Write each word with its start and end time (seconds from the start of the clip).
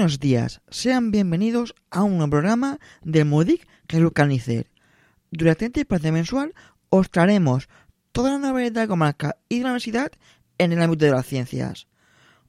Buenos 0.00 0.18
días, 0.18 0.62
sean 0.70 1.10
bienvenidos 1.10 1.74
a 1.90 2.02
un 2.04 2.16
nuevo 2.16 2.30
programa 2.30 2.78
de 3.02 3.26
Modic 3.26 3.68
Jesús 3.86 4.12
Canicer. 4.14 4.70
Durante 5.30 5.66
este 5.66 5.80
espacio 5.80 6.10
mensual 6.10 6.54
os 6.88 7.10
traeremos 7.10 7.68
toda 8.10 8.30
la 8.30 8.38
novedad 8.38 8.72
de 8.72 8.80
la 8.80 8.88
comarca 8.88 9.36
y 9.50 9.58
de 9.58 9.64
la 9.64 9.72
universidad 9.72 10.10
en 10.56 10.72
el 10.72 10.80
ámbito 10.80 11.04
de 11.04 11.10
las 11.10 11.26
ciencias. 11.26 11.86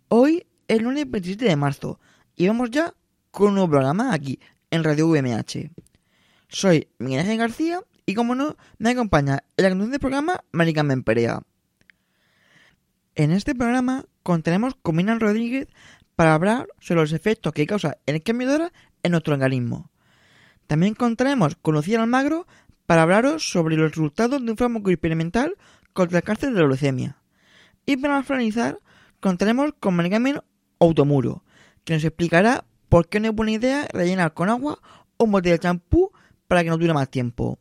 Hoy 0.08 0.48
es 0.70 0.82
lunes 0.82 1.12
27 1.12 1.44
de 1.44 1.58
marzo 1.58 2.00
y 2.38 2.48
vamos 2.48 2.72
ya 2.72 2.94
con 3.32 3.50
un 3.50 3.56
nuevo 3.56 3.72
programa 3.72 4.14
aquí 4.14 4.40
en 4.70 4.86
Radio 4.86 5.10
VMH. 5.10 5.72
Soy 6.48 6.88
Miguel 7.00 7.20
Ángel 7.20 7.38
García 7.38 7.82
y 8.06 8.14
como 8.14 8.34
no, 8.34 8.56
me 8.78 8.92
acompaña 8.92 9.44
el 9.58 9.66
conducción 9.66 9.92
del 9.92 10.00
programa 10.00 10.40
Marica 10.54 10.84
Memperea. 10.84 11.42
En 13.16 13.32
este 13.32 13.54
programa 13.54 14.06
contaremos 14.24 14.76
con 14.82 14.96
Minan 14.96 15.20
Rodríguez 15.20 15.68
para 16.16 16.34
hablar 16.34 16.68
sobre 16.80 17.02
los 17.02 17.14
efectos 17.14 17.54
que 17.54 17.66
causa 17.66 17.98
el 18.06 18.22
cambio 18.24 18.50
de 18.50 18.72
en 19.04 19.12
nuestro 19.12 19.34
organismo. 19.34 19.90
También 20.68 20.94
contaremos 20.94 21.56
con 21.56 21.76
Lucía 21.76 22.02
Almagro 22.02 22.48
para 22.86 23.04
hablaros 23.04 23.50
sobre 23.50 23.76
los 23.76 23.92
resultados 23.92 24.44
de 24.44 24.52
un 24.52 24.58
fármaco 24.58 24.90
experimental 24.90 25.56
contra 25.94 26.20
el 26.20 26.24
cáncer 26.24 26.54
de 26.54 26.62
la 26.62 26.68
leucemia. 26.68 27.18
Y 27.86 27.98
para 27.98 28.24
finalizar, 28.24 28.80
contaremos 29.20 29.74
con 29.80 29.96
Marigamen 29.96 30.40
Automuro, 30.80 31.44
que 31.84 31.94
nos 31.94 32.04
explicará 32.04 32.66
por 32.90 33.08
qué 33.08 33.20
no 33.20 33.30
es 33.30 33.36
buena 33.36 33.54
idea 33.54 33.88
rellenar 33.94 34.34
con 34.34 34.50
agua 34.50 34.80
un 35.18 35.32
bote 35.32 35.50
de 35.50 35.60
champú 35.60 36.12
para 36.48 36.64
que 36.64 36.70
nos 36.70 36.80
dure 36.80 36.94
más 36.94 37.10
tiempo. 37.10 37.60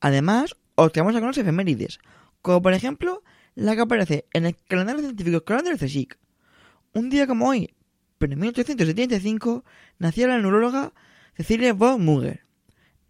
Además, 0.00 0.56
os 0.74 0.92
traemos 0.92 1.14
algunas 1.14 1.38
efemérides, 1.38 2.00
como 2.42 2.62
por 2.62 2.72
ejemplo 2.72 3.22
la 3.54 3.74
que 3.74 3.82
aparece 3.82 4.26
en 4.32 4.46
el 4.46 4.56
calendario 4.68 5.02
científico 5.02 5.38
escolar 5.38 5.62
del 5.62 5.78
CSIC. 5.78 6.18
Un 6.92 7.10
día 7.10 7.26
como 7.26 7.48
hoy, 7.48 7.74
pero 8.18 8.32
en 8.32 8.40
1875 8.40 9.64
nació 9.98 10.28
la 10.28 10.38
neuróloga 10.38 10.92
Cecilia 11.34 11.72
von 11.72 12.04
Muger. 12.04 12.44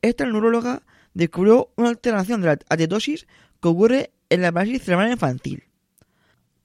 Esta 0.02 0.26
neuróloga 0.26 0.82
descubrió 1.14 1.72
una 1.76 1.88
alteración 1.88 2.40
de 2.40 2.48
la 2.48 2.58
atetosis 2.68 3.26
que 3.60 3.68
ocurre 3.68 4.12
en 4.28 4.42
la 4.42 4.52
parálisis 4.52 4.84
cerebral 4.84 5.10
infantil. 5.10 5.64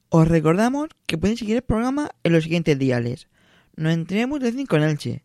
Os 0.09 0.27
recordamos 0.27 0.89
que 1.05 1.17
pueden 1.17 1.37
seguir 1.37 1.55
el 1.55 1.61
programa 1.61 2.11
en 2.23 2.33
los 2.33 2.43
siguientes 2.43 2.77
diales. 2.77 3.27
99.5 3.77 4.75
en 4.75 4.83
Elche, 4.83 5.23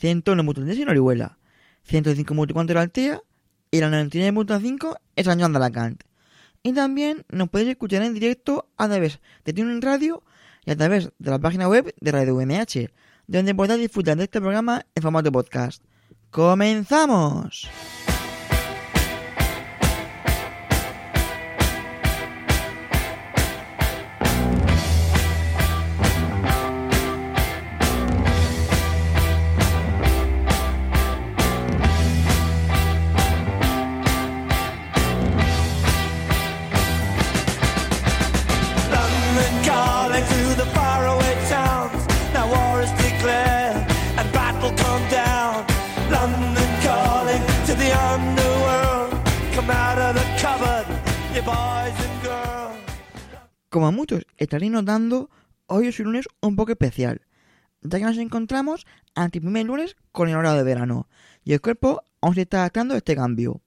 101.3 0.00 0.80
en 0.80 0.88
Orihuela, 0.88 1.38
105.4 1.86 2.70
en 2.70 2.76
Altea 2.78 3.20
y 3.70 3.80
la 3.80 3.90
99.5 3.90 4.96
en 5.16 5.24
San 5.24 5.38
Juan 5.38 5.52
de 5.52 5.58
Alacant. 5.58 6.02
Y 6.62 6.72
también 6.72 7.24
nos 7.28 7.50
podéis 7.50 7.70
escuchar 7.70 8.02
en 8.02 8.14
directo 8.14 8.70
a 8.76 8.88
través 8.88 9.20
de 9.44 9.52
Tuning 9.52 9.82
Radio 9.82 10.22
y 10.64 10.70
a 10.70 10.76
través 10.76 11.10
de 11.18 11.30
la 11.30 11.38
página 11.38 11.68
web 11.68 11.94
de 12.00 12.12
Radio 12.12 12.36
UMH, 12.36 12.90
donde 13.26 13.54
podrás 13.54 13.78
disfrutar 13.78 14.16
de 14.16 14.24
este 14.24 14.40
programa 14.40 14.86
en 14.94 15.02
formato 15.02 15.32
podcast. 15.32 15.82
¡Comenzamos! 16.30 17.68
Como 53.72 53.90
muchos 53.90 54.26
estaréis 54.36 54.70
notando, 54.70 55.30
hoy 55.66 55.86
es 55.86 55.98
un 55.98 56.06
lunes 56.06 56.28
un 56.42 56.56
poco 56.56 56.72
especial, 56.72 57.22
ya 57.80 57.98
que 57.98 58.04
nos 58.04 58.18
encontramos 58.18 58.86
ante 59.14 59.38
el 59.38 59.44
primer 59.44 59.64
lunes 59.64 59.96
con 60.12 60.28
el 60.28 60.36
horario 60.36 60.58
de 60.58 60.64
verano, 60.64 61.08
y 61.42 61.54
el 61.54 61.62
cuerpo 61.62 62.02
aún 62.20 62.34
se 62.34 62.42
está 62.42 62.58
adaptando 62.58 62.92
a 62.92 62.98
este 62.98 63.16
cambio. 63.16 63.62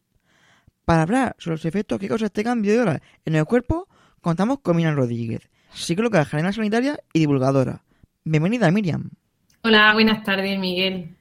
Para 0.85 1.01
hablar 1.01 1.35
sobre 1.39 1.55
los 1.55 1.65
efectos 1.65 1.97
que 1.97 2.07
causa 2.07 2.27
este 2.27 2.43
cambio 2.43 2.73
de 2.73 2.79
hora 2.81 3.01
en 3.25 3.35
el 3.35 3.45
cuerpo, 3.45 3.87
contamos 4.21 4.59
con 4.59 4.75
Miriam 4.75 4.95
Rodríguez, 4.95 5.49
psicóloga 5.73 6.23
general 6.23 6.53
sanitaria 6.53 6.99
y 7.11 7.21
divulgadora. 7.21 7.83
Bienvenida, 8.23 8.69
Miriam. 8.69 9.09
Hola, 9.63 9.91
buenas 9.93 10.23
tardes, 10.23 10.59
Miguel. 10.59 11.17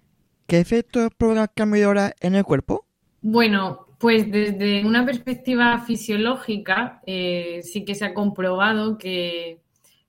¿Qué 0.46 0.60
efectos 0.60 1.10
provoca 1.16 1.44
el 1.44 1.50
cambio 1.54 1.80
de 1.80 1.86
hora 1.86 2.14
en 2.20 2.34
el 2.34 2.44
cuerpo? 2.44 2.86
Bueno, 3.22 3.83
pues 3.98 4.30
desde 4.30 4.84
una 4.84 5.04
perspectiva 5.04 5.78
fisiológica, 5.80 7.00
eh, 7.06 7.60
sí 7.62 7.84
que 7.84 7.94
se 7.94 8.04
ha 8.04 8.14
comprobado 8.14 8.98
que, 8.98 9.60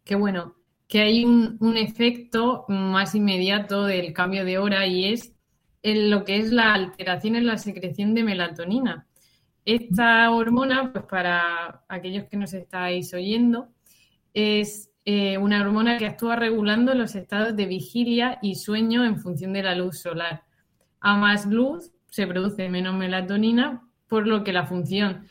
que, 0.04 0.16
bueno, 0.16 0.56
que 0.88 1.02
hay 1.02 1.26
un, 1.26 1.78
efecto 1.78 2.66
más 2.68 3.16
inmediato 3.16 3.86
del 3.86 4.14
cambio 4.14 4.46
de 4.46 4.58
hora 4.58 4.86
y 4.88 5.06
es 5.14 5.34
en 5.84 6.10
lo 6.10 6.24
que 6.26 6.38
es 6.38 6.52
la 6.52 6.74
alteración 6.74 7.36
en 7.36 7.48
la 7.48 7.58
secreción 7.58 8.14
de 8.14 8.24
melatonina. 8.24 9.08
Esta 9.66 10.30
hormona, 10.32 10.92
pues 10.92 11.06
para 11.06 11.84
aquellos 11.88 12.26
que 12.26 12.38
nos 12.38 12.54
estáis 12.54 13.14
oyendo, 13.14 13.70
es 14.34 14.92
eh, 15.06 15.38
una 15.38 15.62
hormona 15.62 15.98
que 15.98 16.08
actúa 16.08 16.36
regulando 16.36 16.94
los 16.94 17.16
estados 17.16 17.56
de 17.56 17.66
vigilia 17.66 18.40
y 18.42 18.56
sueño 18.56 19.06
en 19.06 19.20
función 19.20 19.54
de 19.54 19.64
la 19.64 19.76
luz 19.76 20.00
solar. 20.00 20.44
A 21.00 21.18
más 21.18 21.46
luz 21.46 21.95
se 22.16 22.26
produce 22.28 22.70
menos 22.70 22.96
melatonina, 22.96 23.82
por 24.08 24.26
lo 24.26 24.42
que 24.46 24.54
la 24.54 24.66
función 24.66 25.28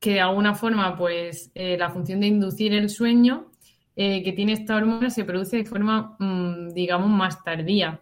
que 0.00 0.14
de 0.14 0.20
alguna 0.20 0.54
forma, 0.54 0.96
pues 0.96 1.50
eh, 1.54 1.76
la 1.76 1.90
función 1.90 2.20
de 2.20 2.28
inducir 2.28 2.72
el 2.72 2.88
sueño 2.88 3.50
eh, 3.94 4.22
que 4.22 4.32
tiene 4.32 4.54
esta 4.54 4.76
hormona 4.76 5.10
se 5.10 5.26
produce 5.26 5.58
de 5.58 5.64
forma, 5.66 6.16
mm, 6.18 6.70
digamos, 6.70 7.10
más 7.10 7.44
tardía. 7.44 8.00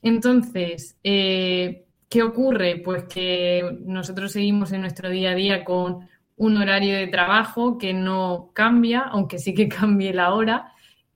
Entonces, 0.00 0.98
eh, 1.04 1.84
¿qué 2.08 2.22
ocurre? 2.22 2.80
Pues 2.82 3.04
que 3.04 3.80
nosotros 3.84 4.32
seguimos 4.32 4.72
en 4.72 4.80
nuestro 4.80 5.10
día 5.10 5.32
a 5.32 5.34
día 5.34 5.62
con 5.62 6.08
un 6.36 6.56
horario 6.56 6.96
de 6.96 7.08
trabajo 7.08 7.76
que 7.76 7.92
no 7.92 8.50
cambia, 8.54 9.00
aunque 9.00 9.38
sí 9.38 9.52
que 9.52 9.68
cambie 9.68 10.14
la 10.14 10.32
hora, 10.32 10.72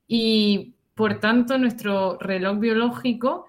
y 0.07 0.75
por 0.95 1.19
tanto 1.19 1.57
nuestro 1.57 2.19
reloj 2.19 2.59
biológico 2.59 3.47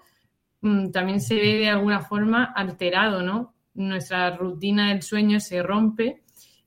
también 0.92 1.20
se 1.20 1.34
ve 1.34 1.58
de 1.58 1.68
alguna 1.68 2.00
forma 2.00 2.44
alterado, 2.44 3.22
¿no? 3.22 3.54
Nuestra 3.74 4.36
rutina 4.36 4.90
del 4.90 5.02
sueño 5.02 5.40
se 5.40 5.62
rompe 5.62 6.22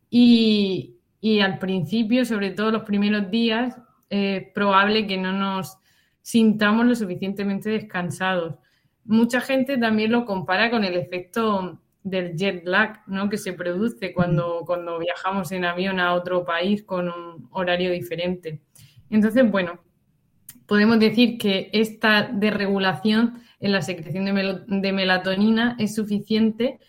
y, 0.09 0.97
y 1.21 1.39
al 1.39 1.59
principio, 1.59 2.25
sobre 2.25 2.51
todo 2.51 2.71
los 2.71 2.83
primeros 2.83 3.31
días, 3.31 3.77
es 4.09 4.43
probable 4.53 5.07
que 5.07 5.17
no 5.17 5.31
nos 5.31 5.77
sintamos 6.21 6.85
lo 6.85 6.95
suficientemente 6.95 7.69
descansados. 7.69 8.55
Mucha 9.05 9.39
gente 9.39 9.77
también 9.77 10.11
lo 10.11 10.25
compara 10.25 10.69
con 10.69 10.83
el 10.83 10.95
efecto 10.95 11.79
del 12.03 12.35
jet 12.35 12.65
lag, 12.65 13.01
¿no? 13.07 13.29
Que 13.29 13.37
se 13.37 13.53
produce 13.53 14.13
cuando, 14.13 14.63
cuando 14.65 14.99
viajamos 14.99 15.51
en 15.51 15.65
avión 15.65 15.99
a 15.99 16.13
otro 16.13 16.43
país 16.43 16.83
con 16.83 17.09
un 17.09 17.47
horario 17.51 17.91
diferente. 17.91 18.61
Entonces, 19.09 19.49
bueno, 19.49 19.79
podemos 20.67 20.99
decir 20.99 21.37
que 21.37 21.69
esta 21.73 22.23
desregulación 22.23 23.41
en 23.59 23.71
la 23.71 23.81
secreción 23.81 24.25
de, 24.25 24.33
mel 24.33 24.63
de 24.67 24.91
melatonina 24.91 25.75
es 25.79 25.95
suficiente 25.95 26.79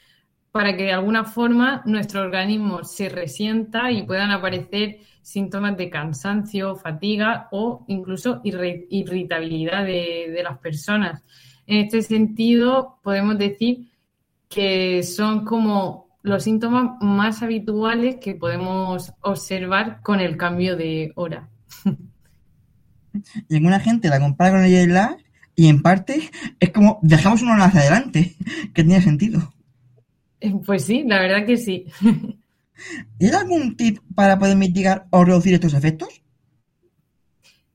para 0.51 0.77
que 0.77 0.85
de 0.85 0.93
alguna 0.93 1.25
forma 1.25 1.83
nuestro 1.85 2.23
organismo 2.23 2.83
se 2.85 3.09
resienta 3.09 3.91
y 3.91 4.03
puedan 4.05 4.31
aparecer 4.31 5.01
síntomas 5.21 5.77
de 5.77 5.91
cansancio, 5.91 6.77
fatiga 6.77 7.49
o 7.53 7.85
incluso 7.89 8.41
irritabilidad 8.43 9.85
de 9.85 10.41
las 10.43 10.59
personas. 10.59 11.23
En 11.67 11.79
este 11.79 12.01
sentido, 12.03 12.99
podemos 13.03 13.37
decir 13.37 13.91
que 14.49 15.03
son 15.03 15.45
como 15.45 16.07
los 16.23 16.45
síntomas 16.45 16.93
más 17.01 17.43
habituales 17.43 18.17
que 18.17 18.35
podemos 18.35 19.13
observar 19.21 20.01
con 20.03 20.21
el 20.21 20.37
cambio 20.37 20.77
de 20.77 21.13
hora. 21.17 21.49
Y 23.49 23.57
alguna 23.57 23.81
gente 23.81 24.09
la 24.09 24.21
compara 24.21 24.53
con 24.53 24.65
el 24.65 24.93
lag 24.93 25.17
y 25.55 25.69
en 25.69 25.83
parte 25.83 26.31
es 26.61 26.71
como 26.71 26.99
dejamos 27.03 27.43
uno 27.43 27.55
hacia 27.55 27.81
adelante, 27.81 28.37
que 28.75 28.85
tiene 28.85 29.01
sentido. 29.01 29.53
Pues 30.65 30.85
sí, 30.85 31.03
la 31.07 31.21
verdad 31.21 31.47
que 31.47 31.57
sí. 31.57 31.87
¿Y 33.19 33.27
hay 33.27 33.33
algún 33.33 33.77
tip 33.77 33.99
para 34.15 34.39
poder 34.39 34.57
mitigar 34.57 35.07
o 35.11 35.25
reducir 35.25 35.55
estos 35.55 35.73
efectos? 35.75 36.23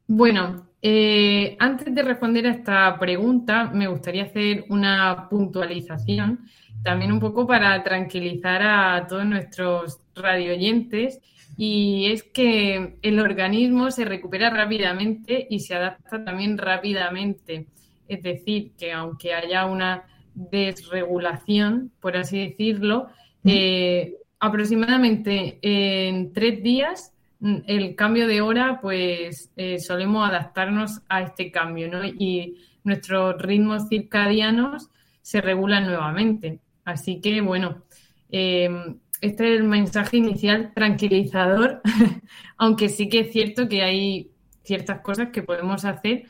Bueno, 0.08 0.68
eh, 0.82 1.56
antes 1.60 1.94
de 1.94 2.04
responder 2.04 2.46
a 2.46 2.52
esta 2.52 3.00
pregunta, 3.00 3.72
me 3.74 3.88
gustaría 3.88 4.24
hacer 4.24 4.66
una 4.70 5.28
puntualización, 5.30 6.42
también 6.84 7.12
un 7.12 7.20
poco 7.20 7.46
para 7.48 7.84
tranquilizar 7.84 8.62
a 8.64 9.08
todos 9.08 9.26
nuestros 9.26 10.00
radioyentes, 10.16 11.20
y 11.58 12.08
es 12.12 12.24
que 12.24 12.98
el 13.02 13.20
organismo 13.20 13.92
se 13.92 14.06
recupera 14.06 14.50
rápidamente 14.50 15.48
y 15.50 15.60
se 15.60 15.76
adapta 15.76 16.24
también 16.24 16.58
rápidamente. 16.58 17.68
Es 18.08 18.24
decir, 18.24 18.72
que 18.78 18.92
aunque 18.92 19.34
haya 19.34 19.66
una 19.66 20.04
desregulación, 20.34 21.92
por 22.00 22.18
así 22.18 22.40
decirlo, 22.40 23.08
eh, 23.44 24.16
aproximadamente 24.40 25.60
en 25.62 26.34
tres 26.34 26.64
días 26.64 27.14
mm, 27.40 27.58
el 27.68 27.96
cambio 27.96 28.28
de 28.28 28.42
hora, 28.42 28.80
pues 28.82 29.52
eh, 29.56 29.80
solemos 29.80 30.28
adaptarnos 30.28 31.02
a 31.10 31.22
este 31.22 31.52
cambio, 31.52 31.90
¿no? 31.90 32.04
Y 32.04 32.58
nuestros 32.84 33.40
ritmos 33.42 33.88
circadianos 33.88 34.90
se 35.22 35.42
regulan 35.42 35.86
nuevamente. 35.86 36.60
Así 36.92 37.22
que, 37.22 37.42
bueno, 37.42 37.84
em, 38.30 39.00
este 39.22 39.54
es 39.54 39.60
el 39.60 39.68
mensaje 39.68 40.18
inicial 40.18 40.74
tranquilizador, 40.74 41.82
aunque 42.58 42.90
sí 42.90 43.10
que 43.10 43.22
es 43.22 43.32
cierto 43.32 43.68
que 43.68 43.84
hay 43.84 44.32
ciertas 44.64 45.02
cosas 45.02 45.30
que 45.30 45.44
podemos 45.44 45.86
hacer 45.86 46.26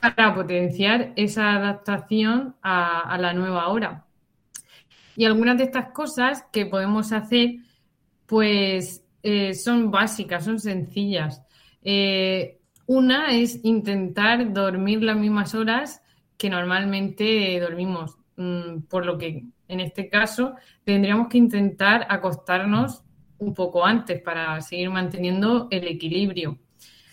para 0.00 0.34
potenciar 0.34 1.12
esa 1.16 1.52
adaptación 1.52 2.56
a 2.62 3.16
la 3.18 3.32
nueva 3.32 3.68
hora. 3.68 4.06
Y 5.16 5.24
algunas 5.24 5.56
de 5.56 5.64
estas 5.64 5.92
cosas 5.92 6.44
que 6.52 6.66
podemos 6.66 7.12
hacer, 7.12 7.56
pues 8.26 9.02
eh, 9.22 9.54
son 9.54 9.90
básicas, 9.90 10.44
son 10.44 10.60
sencillas. 10.60 11.42
Eh, 11.82 12.60
una 12.86 13.32
es 13.32 13.64
intentar 13.64 14.52
dormir 14.52 15.02
las 15.02 15.16
mismas 15.16 15.54
horas 15.54 16.02
que 16.36 16.50
normalmente 16.50 17.58
dormimos, 17.58 18.18
por 18.88 19.06
lo 19.06 19.16
que 19.16 19.44
en 19.68 19.80
este 19.80 20.08
caso 20.08 20.54
tendríamos 20.84 21.28
que 21.28 21.38
intentar 21.38 22.06
acostarnos 22.08 23.02
un 23.38 23.54
poco 23.54 23.84
antes 23.84 24.20
para 24.22 24.60
seguir 24.60 24.90
manteniendo 24.90 25.68
el 25.70 25.86
equilibrio. 25.88 26.58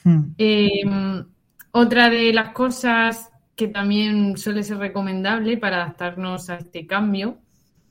Hmm. 0.04 0.34
Em, 0.38 1.26
otra 1.72 2.10
de 2.10 2.34
las 2.34 2.50
cosas 2.50 3.32
que 3.56 3.68
también 3.68 4.38
suele 4.38 4.64
ser 4.64 4.78
recomendable 4.78 5.58
para 5.58 5.78
adaptarnos 5.78 6.50
a 6.50 6.56
este 6.56 6.86
cambio 6.86 7.38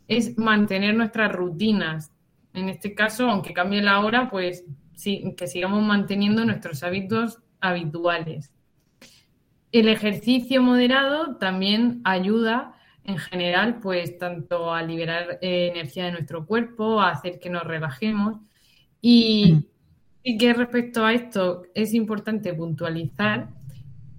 es 0.08 0.37
mantener 0.37 0.94
nuestras 0.94 1.32
rutinas. 1.32 2.12
En 2.52 2.69
este 2.69 2.94
caso, 2.94 3.29
aunque 3.29 3.55
cambie 3.55 3.81
la 3.81 4.00
hora, 4.00 4.29
pues 4.29 4.64
sí, 4.94 5.34
que 5.37 5.46
sigamos 5.46 5.82
manteniendo 5.82 6.44
nuestros 6.44 6.82
hábitos 6.82 7.38
habituales. 7.61 8.52
El 9.70 9.88
ejercicio 9.88 10.62
moderado 10.62 11.37
también 11.37 12.02
ayuda 12.05 12.75
en 13.04 13.19
general, 13.19 13.81
pues 13.81 14.19
tanto 14.19 14.72
a 14.72 14.82
liberar 14.82 15.38
eh, 15.40 15.70
energía 15.72 16.06
de 16.06 16.12
nuestro 16.12 16.46
cuerpo, 16.46 17.00
a 17.00 17.10
hacer 17.10 17.38
que 17.38 17.50
nos 17.50 17.64
relajemos. 17.64 18.38
Y, 19.00 19.66
y 20.22 20.38
que 20.38 20.52
respecto 20.54 21.04
a 21.04 21.12
esto 21.12 21.64
es 21.75 21.94
importante 21.94 22.54
puntualizar 22.54 23.49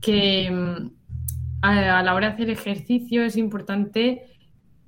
que 0.01 0.51
mm, 0.51 0.91
a 1.61 2.03
la 2.03 2.13
hora 2.13 2.27
de 2.27 2.33
hacer 2.33 2.49
ejercicio 2.49 3.23
es 3.23 3.37
importante 3.37 4.25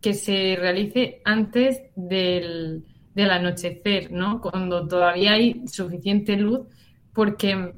que 0.02 0.14
se 0.14 0.58
realice 0.60 1.22
antes 1.24 1.82
del, 1.96 2.86
anochecer, 3.16 4.12
¿no? 4.12 4.42
Cuando 4.42 4.88
todavía 4.88 5.32
hay 5.32 5.68
suficiente 5.68 6.36
luz, 6.36 6.68
porque 7.14 7.74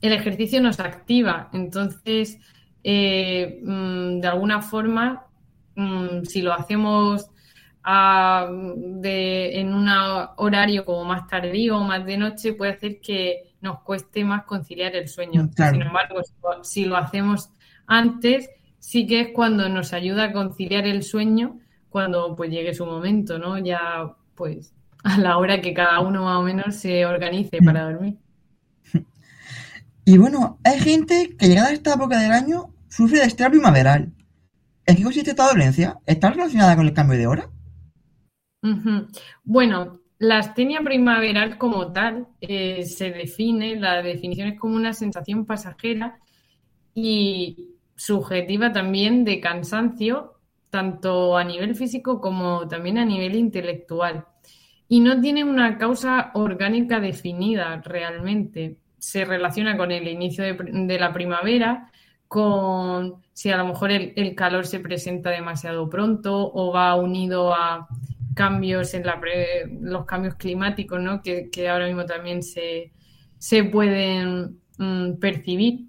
el 0.00 0.12
ejercicio 0.12 0.60
nos 0.62 0.80
activa. 0.80 1.50
Entonces, 1.52 2.40
eh, 2.82 3.60
mm, 3.62 4.20
de 4.20 4.26
alguna 4.26 4.62
forma, 4.62 5.26
mm, 5.76 6.24
si 6.24 6.42
lo 6.42 6.52
hacemos 6.52 7.30
en 7.86 9.74
un 9.74 9.88
horario 10.36 10.84
como 10.84 11.04
más 11.04 11.26
tardío 11.28 11.78
o 11.78 11.84
más 11.84 12.04
de 12.06 12.16
noche, 12.16 12.54
puede 12.54 12.72
hacer 12.72 13.00
que 13.00 13.54
nos 13.60 13.80
cueste 13.80 14.24
más 14.24 14.44
conciliar 14.44 14.94
el 14.96 15.08
sueño. 15.08 15.50
Sin 15.56 15.82
embargo, 15.82 16.20
si 16.62 16.86
lo 16.86 16.96
hacemos 16.96 17.50
antes, 17.86 18.48
sí 18.78 19.06
que 19.06 19.20
es 19.20 19.28
cuando 19.32 19.68
nos 19.68 19.92
ayuda 19.92 20.24
a 20.24 20.32
conciliar 20.32 20.86
el 20.86 21.02
sueño 21.02 21.58
cuando 21.88 22.34
pues 22.34 22.50
llegue 22.50 22.74
su 22.74 22.84
momento, 22.84 23.38
¿no? 23.38 23.56
Ya 23.58 24.12
pues 24.34 24.74
a 25.04 25.18
la 25.18 25.38
hora 25.38 25.60
que 25.60 25.72
cada 25.72 26.00
uno 26.00 26.24
más 26.24 26.38
o 26.38 26.42
menos 26.42 26.74
se 26.74 27.06
organice 27.06 27.58
para 27.64 27.90
dormir. 27.90 28.18
Y 30.06 30.18
bueno, 30.18 30.58
hay 30.64 30.78
gente 30.80 31.34
que 31.38 31.46
llegada 31.46 31.68
a 31.68 31.72
esta 31.72 31.94
época 31.94 32.18
del 32.20 32.32
año 32.32 32.74
sufre 32.90 33.20
de 33.20 33.24
estrés 33.24 33.48
primaveral. 33.48 34.12
¿En 34.86 34.96
qué 34.96 35.02
consiste 35.02 35.30
esta 35.30 35.48
dolencia? 35.48 35.98
¿Está 36.06 36.30
relacionada 36.30 36.76
con 36.76 36.86
el 36.86 36.92
cambio 36.92 37.18
de 37.18 37.26
hora? 37.26 37.50
Bueno, 39.42 40.00
la 40.18 40.38
astenia 40.38 40.80
primaveral 40.82 41.58
como 41.58 41.92
tal 41.92 42.28
eh, 42.40 42.84
se 42.84 43.10
define, 43.10 43.76
la 43.76 44.02
definición 44.02 44.48
es 44.48 44.58
como 44.58 44.76
una 44.76 44.92
sensación 44.92 45.44
pasajera 45.44 46.18
y 46.94 47.74
subjetiva 47.96 48.72
también 48.72 49.24
de 49.24 49.40
cansancio, 49.40 50.34
tanto 50.70 51.36
a 51.36 51.44
nivel 51.44 51.74
físico 51.74 52.20
como 52.20 52.66
también 52.68 52.98
a 52.98 53.04
nivel 53.04 53.34
intelectual. 53.34 54.26
Y 54.88 55.00
no 55.00 55.20
tiene 55.20 55.44
una 55.44 55.78
causa 55.78 56.30
orgánica 56.34 57.00
definida 57.00 57.80
realmente. 57.84 58.78
Se 58.98 59.24
relaciona 59.24 59.76
con 59.76 59.92
el 59.92 60.08
inicio 60.08 60.44
de, 60.44 60.98
la 60.98 61.12
primavera, 61.12 61.90
con 62.34 63.22
si 63.32 63.48
a 63.52 63.56
lo 63.56 63.64
mejor 63.64 63.92
el, 63.92 64.34
calor 64.34 64.66
se 64.66 64.80
presenta 64.80 65.30
demasiado 65.30 65.88
pronto 65.88 66.50
o 66.52 66.72
va 66.72 66.96
unido 66.96 67.54
a 67.54 67.86
cambios 68.34 68.92
en 68.94 69.04
los 69.82 70.04
cambios 70.04 70.34
climáticos, 70.34 71.00
¿no? 71.00 71.22
que, 71.22 71.68
ahora 71.68 71.86
mismo 71.86 72.04
también 72.06 72.42
se, 72.42 72.90
pueden 73.70 74.58
mm, 74.78 75.12
percibir. 75.20 75.84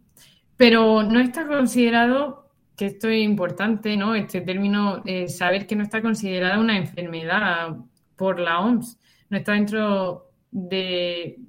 Pero 0.56 1.02
no 1.02 1.20
está 1.20 1.48
considerado, 1.48 2.52
que 2.78 2.86
esto 2.86 3.10
es 3.10 3.24
importante, 3.24 3.98
¿no? 3.98 4.14
Este 4.14 4.42
término, 4.42 5.02
eh, 5.06 5.28
saber 5.28 5.66
que 5.66 5.76
no 5.76 5.82
está 5.82 6.04
considerada 6.04 6.60
una 6.60 6.78
enfermedad 6.78 7.76
por 8.16 8.40
la 8.40 8.60
OMS, 8.60 9.00
no 9.30 9.38
está 9.38 9.54
dentro 9.54 10.30
de, 10.52 11.40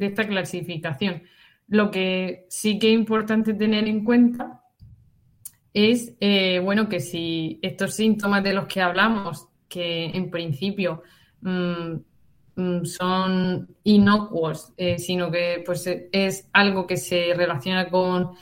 esta 0.00 0.26
clasificación. 0.26 1.22
Lo 1.68 1.90
que 1.90 2.46
sí 2.48 2.78
que 2.78 2.88
es 2.88 2.94
importante 2.94 3.54
tener 3.54 3.88
en 3.88 4.04
cuenta 4.04 4.62
es, 5.72 6.14
eh, 6.20 6.60
bueno, 6.60 6.88
que 6.88 7.00
si 7.00 7.58
estos 7.62 7.94
síntomas 7.94 8.44
de 8.44 8.54
los 8.54 8.66
que 8.66 8.80
hablamos, 8.80 9.48
que 9.68 10.06
en 10.06 10.30
principio 10.30 11.02
mm, 11.40 11.96
Mm, 12.56 12.84
son 12.84 13.68
inocuos, 13.82 14.72
eh, 14.76 14.98
sino 14.98 15.30
que 15.30 15.62
pues, 15.66 15.88
es 16.12 16.48
algo 16.52 16.86
que 16.86 16.96
se 16.96 17.34
relaciona 17.34 17.90
con, 17.90 18.36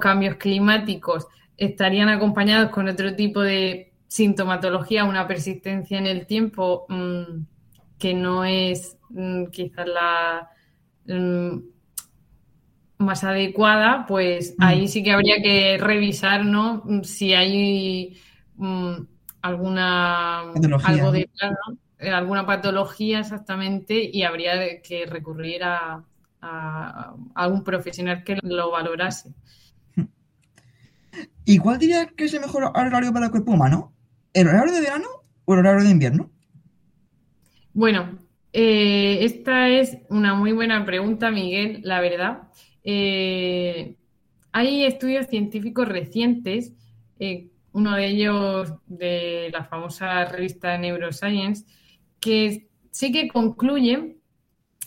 cambios 0.00 0.36
climáticos, 0.36 1.26
estarían 1.56 2.08
acompañados 2.08 2.70
con 2.70 2.88
otro 2.88 3.14
tipo 3.14 3.40
de 3.40 3.92
sintomatología, 4.08 5.04
una 5.04 5.28
persistencia 5.28 5.98
en 5.98 6.06
el 6.06 6.26
tiempo 6.26 6.86
mm, 6.88 7.44
que 7.98 8.14
no 8.14 8.44
es 8.44 8.96
quizás 9.52 9.86
la 9.86 10.50
más 13.02 13.24
adecuada, 13.24 14.06
pues 14.06 14.54
ahí 14.58 14.88
sí 14.88 15.02
que 15.02 15.12
habría 15.12 15.42
que 15.42 15.78
revisar 15.78 16.44
¿no? 16.44 16.82
si 17.02 17.34
hay 17.34 18.16
alguna 19.42 20.52
algo 20.84 21.12
de 21.12 21.28
eh, 22.02 22.10
alguna 22.10 22.44
patología 22.44 23.20
exactamente 23.20 24.10
y 24.12 24.24
habría 24.24 24.82
que 24.82 25.06
recurrir 25.06 25.62
a, 25.62 26.04
algún 27.34 27.62
profesional 27.62 28.24
que 28.24 28.36
lo 28.42 28.72
valorase. 28.72 29.32
¿Y 31.44 31.58
cuál 31.58 31.78
dirías 31.78 32.08
que 32.16 32.24
es 32.24 32.34
el 32.34 32.40
mejor 32.40 32.64
horario 32.64 33.12
para 33.12 33.26
el 33.26 33.30
cuerpo 33.30 33.52
humano? 33.52 33.92
¿El 34.34 34.48
horario 34.48 34.72
de 34.72 34.80
verano 34.80 35.06
o 35.44 35.54
el 35.54 35.60
horario 35.60 35.84
de 35.84 35.90
invierno? 35.90 36.30
Bueno, 37.72 38.18
eh, 38.52 39.18
esta 39.20 39.68
es 39.68 39.98
una 40.08 40.34
muy 40.34 40.50
buena 40.50 40.84
pregunta, 40.84 41.30
Miguel, 41.30 41.82
la 41.84 42.00
verdad. 42.00 42.48
Eh, 42.84 43.96
hay 44.52 44.84
estudios 44.84 45.26
científicos 45.28 45.88
recientes 45.88 46.72
uno 47.72 47.96
de 47.96 48.06
ellos 48.06 48.72
de 48.86 49.50
la 49.52 49.64
famosa 49.64 50.24
revista 50.26 50.76
Neuroscience, 50.78 51.64
que 52.20 52.68
sí 52.90 53.12
que 53.12 53.28
concluye, 53.28 54.16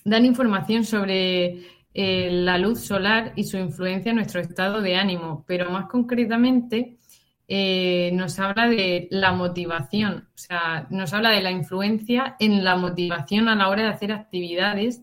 dan 0.04 0.25
información 0.25 0.86
sobre 0.86 1.64
eh, 1.94 2.30
la 2.32 2.58
luz 2.58 2.82
solar 2.82 3.34
y 3.36 3.44
su 3.44 3.58
influencia 3.58 4.12
en 4.12 4.18
nuestro 4.18 4.42
estado 4.42 4.82
de 4.82 4.96
ánimo, 4.96 5.44
pero 5.48 5.72
más 5.72 5.88
concretamente 5.88 6.98
eh, 7.48 8.12
nos 8.14 8.40
habla 8.40 8.68
de 8.68 9.08
la 9.12 9.32
motivación, 9.32 10.28
o 10.34 10.38
sea, 10.38 10.88
nos 10.90 11.14
habla 11.14 11.32
de 11.32 11.42
la 11.42 11.52
influencia 11.52 12.36
en 12.40 12.64
la 12.64 12.75
motivación 12.75 13.50
a 13.50 13.56
la 13.56 13.70
hora 13.70 13.84
de 13.84 13.90
hacer 13.90 14.12
actividades 14.12 15.02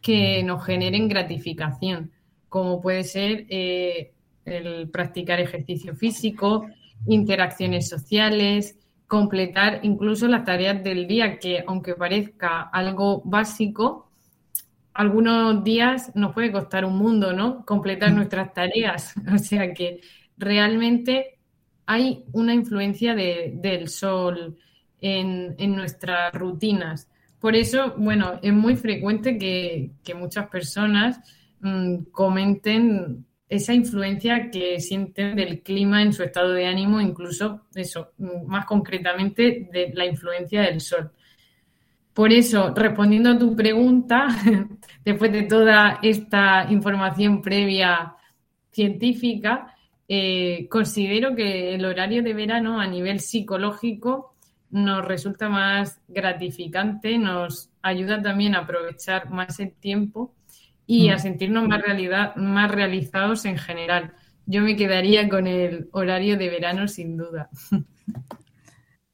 que 0.00 0.42
nos 0.44 0.64
generen 0.64 1.08
gratificación, 1.08 2.12
como 2.48 2.80
puede 2.80 3.04
ser 3.04 3.46
eh, 3.48 4.12
el 4.44 4.88
practicar 4.90 5.40
ejercicio 5.40 5.94
físico, 5.94 6.66
interacciones 7.06 7.88
sociales, 7.88 8.78
completar 9.06 9.80
incluso 9.82 10.28
las 10.28 10.44
tareas 10.44 10.82
del 10.84 11.06
día, 11.06 11.38
que 11.38 11.64
aunque 11.66 11.94
parezca 11.94 12.62
algo 12.62 13.22
básico, 13.24 14.10
algunos 14.94 15.62
días 15.62 16.10
nos 16.14 16.34
puede 16.34 16.50
costar 16.50 16.84
un 16.84 16.96
mundo, 16.96 17.32
¿no? 17.32 17.64
Completar 17.64 18.12
nuestras 18.12 18.52
tareas. 18.52 19.14
O 19.32 19.38
sea 19.38 19.72
que 19.72 20.00
realmente 20.36 21.38
hay 21.86 22.24
una 22.32 22.52
influencia 22.52 23.14
del 23.14 23.88
sol 23.88 24.58
en, 25.00 25.54
nuestras 25.74 26.32
rutinas. 26.34 27.08
Por 27.40 27.54
eso, 27.54 27.94
bueno, 27.96 28.40
es 28.42 28.52
muy 28.52 28.76
frecuente 28.76 29.38
que, 29.38 29.92
muchas 30.14 30.48
personas 30.48 31.20
mm, 31.60 32.04
comenten 32.10 33.26
esa 33.48 33.72
influencia 33.72 34.50
que 34.50 34.78
sienten 34.80 35.34
del 35.34 35.62
clima 35.62 36.02
en 36.02 36.12
su 36.12 36.22
estado 36.22 36.52
de 36.52 36.66
ánimo, 36.66 37.00
incluso 37.00 37.62
eso, 37.74 38.12
mm, 38.18 38.46
más 38.46 38.66
concretamente 38.66 39.68
de 39.72 39.92
la 39.94 40.06
influencia 40.06 40.62
del 40.62 40.80
sol. 40.80 41.10
Por 42.12 42.32
eso, 42.32 42.74
respondiendo 42.74 43.30
a 43.30 43.38
tu 43.38 43.54
pregunta, 43.56 44.26
después 45.04 45.32
de 45.32 45.44
toda 45.44 46.00
esta 46.02 46.66
información 46.70 47.40
previa 47.40 48.14
científica, 48.72 49.74
eh, 50.08 50.66
considero 50.70 51.34
que 51.34 51.74
el 51.74 51.84
horario 51.84 52.22
de 52.22 52.34
verano 52.34 52.80
a 52.80 52.86
nivel 52.86 53.20
psicológico 53.20 54.34
nos 54.70 55.04
resulta 55.04 55.48
más 55.48 56.00
gratificante, 56.08 57.18
nos 57.18 57.70
ayuda 57.82 58.20
también 58.20 58.54
a 58.54 58.60
aprovechar 58.60 59.30
más 59.30 59.60
el 59.60 59.72
tiempo 59.72 60.34
y 60.88 61.10
a 61.10 61.16
mm. 61.16 61.18
sentirnos 61.18 61.68
más, 61.68 61.82
realidad, 61.82 62.34
más 62.36 62.70
realizados 62.72 63.44
en 63.44 63.58
general. 63.58 64.14
Yo 64.46 64.62
me 64.62 64.74
quedaría 64.74 65.28
con 65.28 65.46
el 65.46 65.90
horario 65.92 66.38
de 66.38 66.48
verano 66.48 66.88
sin 66.88 67.18
duda. 67.18 67.50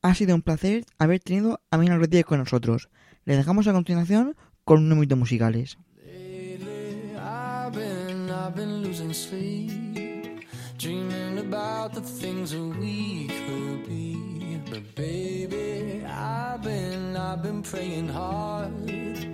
Ha 0.02 0.14
sido 0.14 0.37
un 0.37 0.43
placer 0.43 0.85
haber 0.99 1.19
tenido 1.19 1.61
a 1.71 1.78
Mina 1.78 1.97
Rodríguez 1.97 2.26
con 2.26 2.38
nosotros. 2.38 2.90
Le 3.25 3.37
dejamos 3.37 3.66
a 3.66 3.73
continuación 3.73 4.37
con 4.62 4.78
un 4.78 4.88
número 4.88 5.16
musicales. 5.16 5.76
I've 16.07 16.62
been, 16.62 17.16
I've 17.16 17.43
been 17.43 17.62
praying 17.62 18.09
hard. 18.09 19.34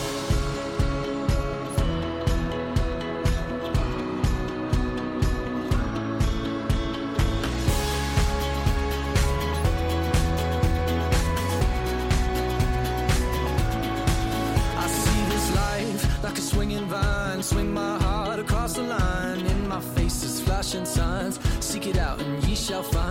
It 21.91 21.97
out 21.97 22.19
and 22.21 22.43
ye 22.47 22.55
shall 22.55 22.83
find. 22.83 23.10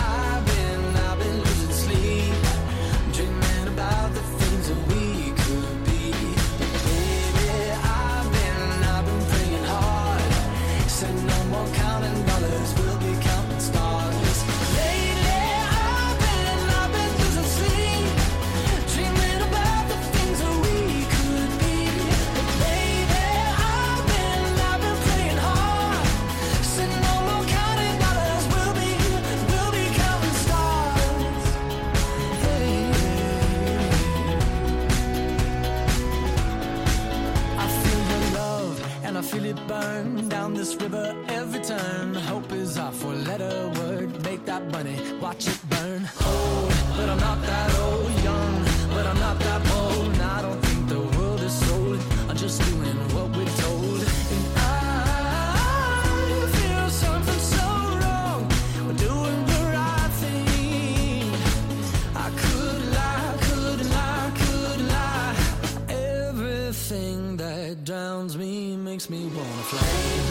Makes 69.09 69.09
me 69.09 69.25
wanna 69.35 69.63
fly. 69.63 70.30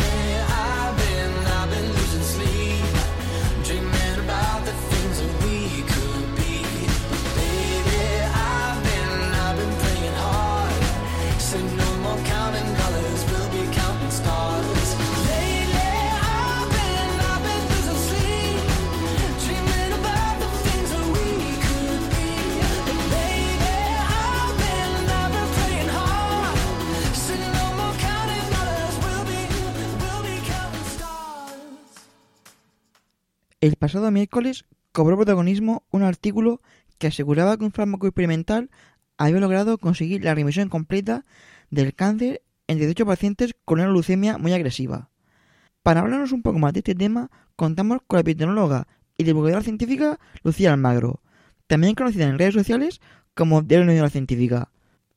El 33.61 33.77
pasado 33.77 34.11
miércoles 34.11 34.65
cobró 34.91 35.17
protagonismo 35.17 35.85
un 35.91 36.03
artículo 36.03 36.63
que 36.99 37.09
aseguraba 37.09 37.59
que 37.59 37.65
un 37.65 37.73
fármaco 37.73 38.07
experimental 38.07 38.71
había 39.19 39.39
logrado 39.39 39.77
conseguir 39.77 40.25
la 40.25 40.35
remisión 40.35 40.71
completa 40.71 41.27
del 41.69 41.95
cáncer 41.95 42.41
en 42.69 42.79
18 42.79 43.05
pacientes 43.05 43.55
con 43.67 43.79
una 43.79 43.93
leucemia 43.93 44.39
muy 44.39 44.55
agresiva. 44.55 45.11
Para 45.83 46.01
hablarnos 46.01 46.33
un 46.33 46.41
poco 46.41 46.59
más 46.59 46.73
de 46.73 46.79
este 46.79 46.95
tema, 46.95 47.31
contamos 47.55 47.99
con 48.07 48.17
la 48.17 48.23
epidemióloga 48.23 48.87
y 49.19 49.25
divulgadora 49.25 49.63
científica 49.63 50.19
Lucía 50.43 50.73
Almagro, 50.73 51.21
también 51.67 51.95
conocida 51.95 52.25
en 52.25 52.39
redes 52.39 52.55
sociales 52.55 53.03
como 53.35 53.61
Diario 53.61 54.09
Científica. 54.09 54.71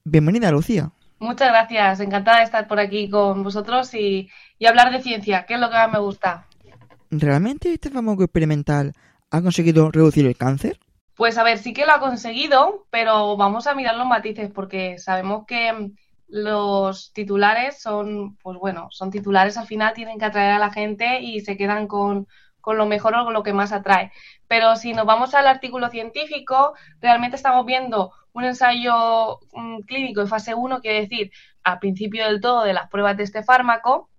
Bienvenida, 0.03 0.51
Lucía. 0.51 0.91
Muchas 1.19 1.47
gracias, 1.47 2.01
encantada 2.01 2.39
de 2.39 2.43
estar 2.43 2.67
por 2.67 2.81
aquí 2.81 3.09
con 3.09 3.41
vosotros 3.41 3.93
y, 3.93 4.29
y 4.59 4.65
hablar 4.65 4.91
de 4.91 5.01
ciencia, 5.01 5.45
que 5.45 5.53
es 5.53 5.61
lo 5.61 5.69
que 5.69 5.75
más 5.75 5.91
me 5.93 5.99
gusta. 5.99 6.45
¿Realmente 7.19 7.73
este 7.73 7.89
fármaco 7.89 8.23
experimental 8.23 8.93
ha 9.29 9.41
conseguido 9.41 9.91
reducir 9.91 10.25
el 10.25 10.35
cáncer? 10.35 10.79
Pues 11.15 11.37
a 11.37 11.43
ver, 11.43 11.59
sí 11.59 11.73
que 11.73 11.85
lo 11.85 11.91
ha 11.91 11.99
conseguido, 11.99 12.87
pero 12.89 13.37
vamos 13.37 13.67
a 13.67 13.75
mirar 13.75 13.95
los 13.95 14.07
matices 14.07 14.51
porque 14.51 14.97
sabemos 14.97 15.45
que 15.45 15.71
mm, 15.71 15.95
los 16.27 17.13
titulares 17.13 17.79
son, 17.79 18.35
pues 18.37 18.57
bueno, 18.57 18.87
son 18.89 19.11
titulares 19.11 19.57
al 19.57 19.67
final, 19.67 19.93
tienen 19.93 20.17
que 20.17 20.25
atraer 20.25 20.53
a 20.53 20.59
la 20.59 20.71
gente 20.71 21.19
y 21.21 21.41
se 21.41 21.55
quedan 21.55 21.87
con, 21.87 22.27
con 22.61 22.77
lo 22.77 22.87
mejor 22.87 23.15
o 23.15 23.25
con 23.25 23.33
lo 23.33 23.43
que 23.43 23.53
más 23.53 23.71
atrae. 23.71 24.11
Pero 24.47 24.75
si 24.75 24.93
nos 24.93 25.05
vamos 25.05 25.35
al 25.35 25.45
artículo 25.45 25.89
científico, 25.89 26.73
realmente 26.99 27.35
estamos 27.35 27.65
viendo 27.65 28.11
un 28.33 28.45
ensayo 28.45 29.39
mm, 29.53 29.81
clínico 29.81 30.21
de 30.21 30.27
fase 30.27 30.55
1, 30.55 30.81
quiere 30.81 31.01
decir, 31.01 31.31
al 31.63 31.77
principio 31.77 32.25
del 32.25 32.41
todo 32.41 32.63
de 32.63 32.73
las 32.73 32.89
pruebas 32.89 33.17
de 33.17 33.23
este 33.23 33.43
fármaco, 33.43 34.09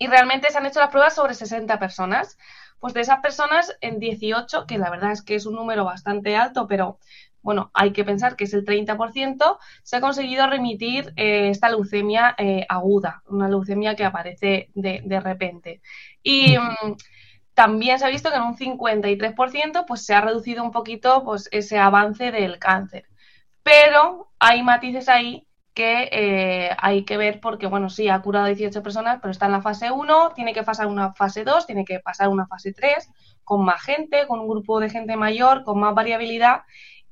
y 0.00 0.06
realmente 0.06 0.50
se 0.50 0.56
han 0.56 0.64
hecho 0.64 0.80
las 0.80 0.88
pruebas 0.88 1.14
sobre 1.14 1.34
60 1.34 1.78
personas. 1.78 2.38
Pues 2.80 2.94
de 2.94 3.02
esas 3.02 3.20
personas, 3.20 3.76
en 3.82 4.00
18, 4.00 4.66
que 4.66 4.78
la 4.78 4.88
verdad 4.88 5.12
es 5.12 5.20
que 5.20 5.34
es 5.34 5.44
un 5.44 5.54
número 5.54 5.84
bastante 5.84 6.36
alto, 6.36 6.66
pero 6.66 6.98
bueno, 7.42 7.70
hay 7.74 7.92
que 7.92 8.02
pensar 8.02 8.34
que 8.34 8.44
es 8.44 8.54
el 8.54 8.64
30%, 8.64 9.58
se 9.82 9.96
ha 9.96 10.00
conseguido 10.00 10.46
remitir 10.46 11.12
eh, 11.16 11.50
esta 11.50 11.68
leucemia 11.68 12.34
eh, 12.38 12.64
aguda, 12.68 13.22
una 13.28 13.48
leucemia 13.48 13.94
que 13.94 14.04
aparece 14.04 14.70
de, 14.74 15.02
de 15.04 15.20
repente. 15.20 15.82
Y 16.22 16.56
mm, 16.56 16.96
también 17.52 17.98
se 17.98 18.06
ha 18.06 18.08
visto 18.08 18.30
que 18.30 18.36
en 18.36 18.42
un 18.42 18.56
53% 18.56 19.84
pues, 19.86 20.06
se 20.06 20.14
ha 20.14 20.22
reducido 20.22 20.64
un 20.64 20.70
poquito 20.70 21.24
pues, 21.24 21.46
ese 21.52 21.78
avance 21.78 22.32
del 22.32 22.58
cáncer. 22.58 23.04
Pero 23.62 24.30
hay 24.38 24.62
matices 24.62 25.10
ahí 25.10 25.46
que 25.74 26.08
eh, 26.12 26.70
hay 26.78 27.04
que 27.04 27.16
ver 27.16 27.40
porque, 27.40 27.66
bueno, 27.66 27.88
sí, 27.88 28.08
ha 28.08 28.20
curado 28.20 28.46
18 28.46 28.82
personas, 28.82 29.18
pero 29.20 29.30
está 29.30 29.46
en 29.46 29.52
la 29.52 29.62
fase 29.62 29.90
1, 29.90 30.32
tiene 30.34 30.52
que 30.52 30.62
pasar 30.62 30.86
una 30.86 31.12
fase 31.14 31.44
2, 31.44 31.66
tiene 31.66 31.84
que 31.84 32.00
pasar 32.00 32.28
una 32.28 32.46
fase 32.46 32.72
3, 32.72 33.08
con 33.44 33.64
más 33.64 33.82
gente, 33.82 34.26
con 34.26 34.40
un 34.40 34.48
grupo 34.48 34.80
de 34.80 34.90
gente 34.90 35.16
mayor, 35.16 35.64
con 35.64 35.78
más 35.78 35.94
variabilidad, 35.94 36.62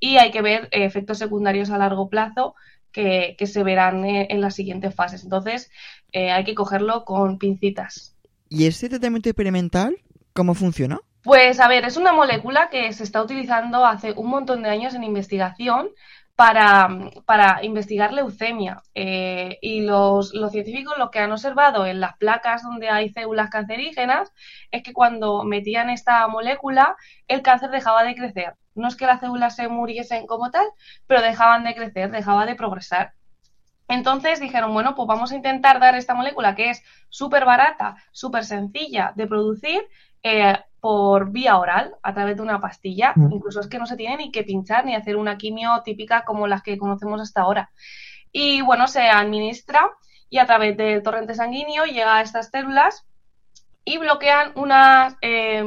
y 0.00 0.16
hay 0.16 0.30
que 0.30 0.42
ver 0.42 0.68
eh, 0.70 0.84
efectos 0.84 1.18
secundarios 1.18 1.70
a 1.70 1.78
largo 1.78 2.08
plazo 2.08 2.54
que, 2.92 3.36
que 3.38 3.46
se 3.46 3.62
verán 3.62 4.04
eh, 4.04 4.28
en 4.30 4.40
las 4.40 4.54
siguientes 4.54 4.94
fases. 4.94 5.24
Entonces, 5.24 5.70
eh, 6.12 6.30
hay 6.30 6.44
que 6.44 6.54
cogerlo 6.54 7.04
con 7.04 7.38
pincitas. 7.38 8.16
¿Y 8.48 8.66
este 8.66 8.88
tratamiento 8.88 9.28
experimental 9.28 9.96
cómo 10.32 10.54
funciona? 10.54 11.00
Pues 11.22 11.60
a 11.60 11.68
ver, 11.68 11.84
es 11.84 11.96
una 11.96 12.12
molécula 12.12 12.70
que 12.70 12.92
se 12.92 13.04
está 13.04 13.22
utilizando 13.22 13.84
hace 13.84 14.12
un 14.12 14.28
montón 14.30 14.62
de 14.62 14.70
años 14.70 14.94
en 14.94 15.04
investigación 15.04 15.90
para, 16.38 16.88
para 17.26 17.64
investigar 17.64 18.12
leucemia. 18.12 18.80
Eh, 18.94 19.58
y 19.60 19.80
los, 19.80 20.32
los, 20.34 20.52
científicos 20.52 20.96
lo 20.96 21.10
que 21.10 21.18
han 21.18 21.32
observado 21.32 21.84
en 21.84 21.98
las 21.98 22.16
placas 22.16 22.62
donde 22.62 22.88
hay 22.88 23.08
células 23.08 23.50
cancerígenas 23.50 24.32
es 24.70 24.84
que 24.84 24.92
cuando 24.92 25.42
metían 25.42 25.90
esta 25.90 26.28
molécula, 26.28 26.94
el 27.26 27.42
cáncer 27.42 27.70
dejaba 27.70 28.04
de 28.04 28.14
crecer. 28.14 28.54
No 28.76 28.86
es 28.86 28.94
que 28.94 29.06
las 29.06 29.18
células 29.18 29.56
se 29.56 29.66
muriesen 29.66 30.28
como 30.28 30.52
tal, 30.52 30.64
pero 31.08 31.22
dejaban 31.22 31.64
de 31.64 31.74
crecer, 31.74 32.12
dejaba 32.12 32.46
de 32.46 32.54
progresar. 32.54 33.14
Entonces 33.88 34.38
dijeron, 34.38 34.72
bueno, 34.72 34.94
pues 34.94 35.08
vamos 35.08 35.32
a 35.32 35.34
intentar 35.34 35.80
dar 35.80 35.96
esta 35.96 36.14
molécula 36.14 36.54
que 36.54 36.70
es 36.70 36.84
súper 37.08 37.46
barata, 37.46 37.96
súper 38.12 38.44
sencilla 38.44 39.12
de 39.16 39.26
producir 39.26 39.82
eh, 40.22 40.56
por 40.80 41.30
vía 41.30 41.58
oral, 41.58 41.94
a 42.02 42.14
través 42.14 42.36
de 42.36 42.42
una 42.42 42.60
pastilla. 42.60 43.12
Mm. 43.16 43.32
Incluso 43.32 43.60
es 43.60 43.68
que 43.68 43.78
no 43.78 43.86
se 43.86 43.96
tiene 43.96 44.16
ni 44.16 44.30
que 44.30 44.44
pinchar 44.44 44.84
ni 44.84 44.94
hacer 44.94 45.16
una 45.16 45.36
quimio 45.36 45.82
típica 45.84 46.24
como 46.24 46.46
las 46.46 46.62
que 46.62 46.78
conocemos 46.78 47.20
hasta 47.20 47.42
ahora. 47.42 47.70
Y 48.32 48.60
bueno, 48.62 48.86
se 48.86 49.08
administra 49.08 49.90
y 50.30 50.38
a 50.38 50.46
través 50.46 50.76
del 50.76 51.02
torrente 51.02 51.34
sanguíneo 51.34 51.84
llega 51.84 52.16
a 52.16 52.22
estas 52.22 52.50
células 52.50 53.06
y 53.84 53.98
bloquean 53.98 54.52
unas 54.54 55.16
eh, 55.22 55.64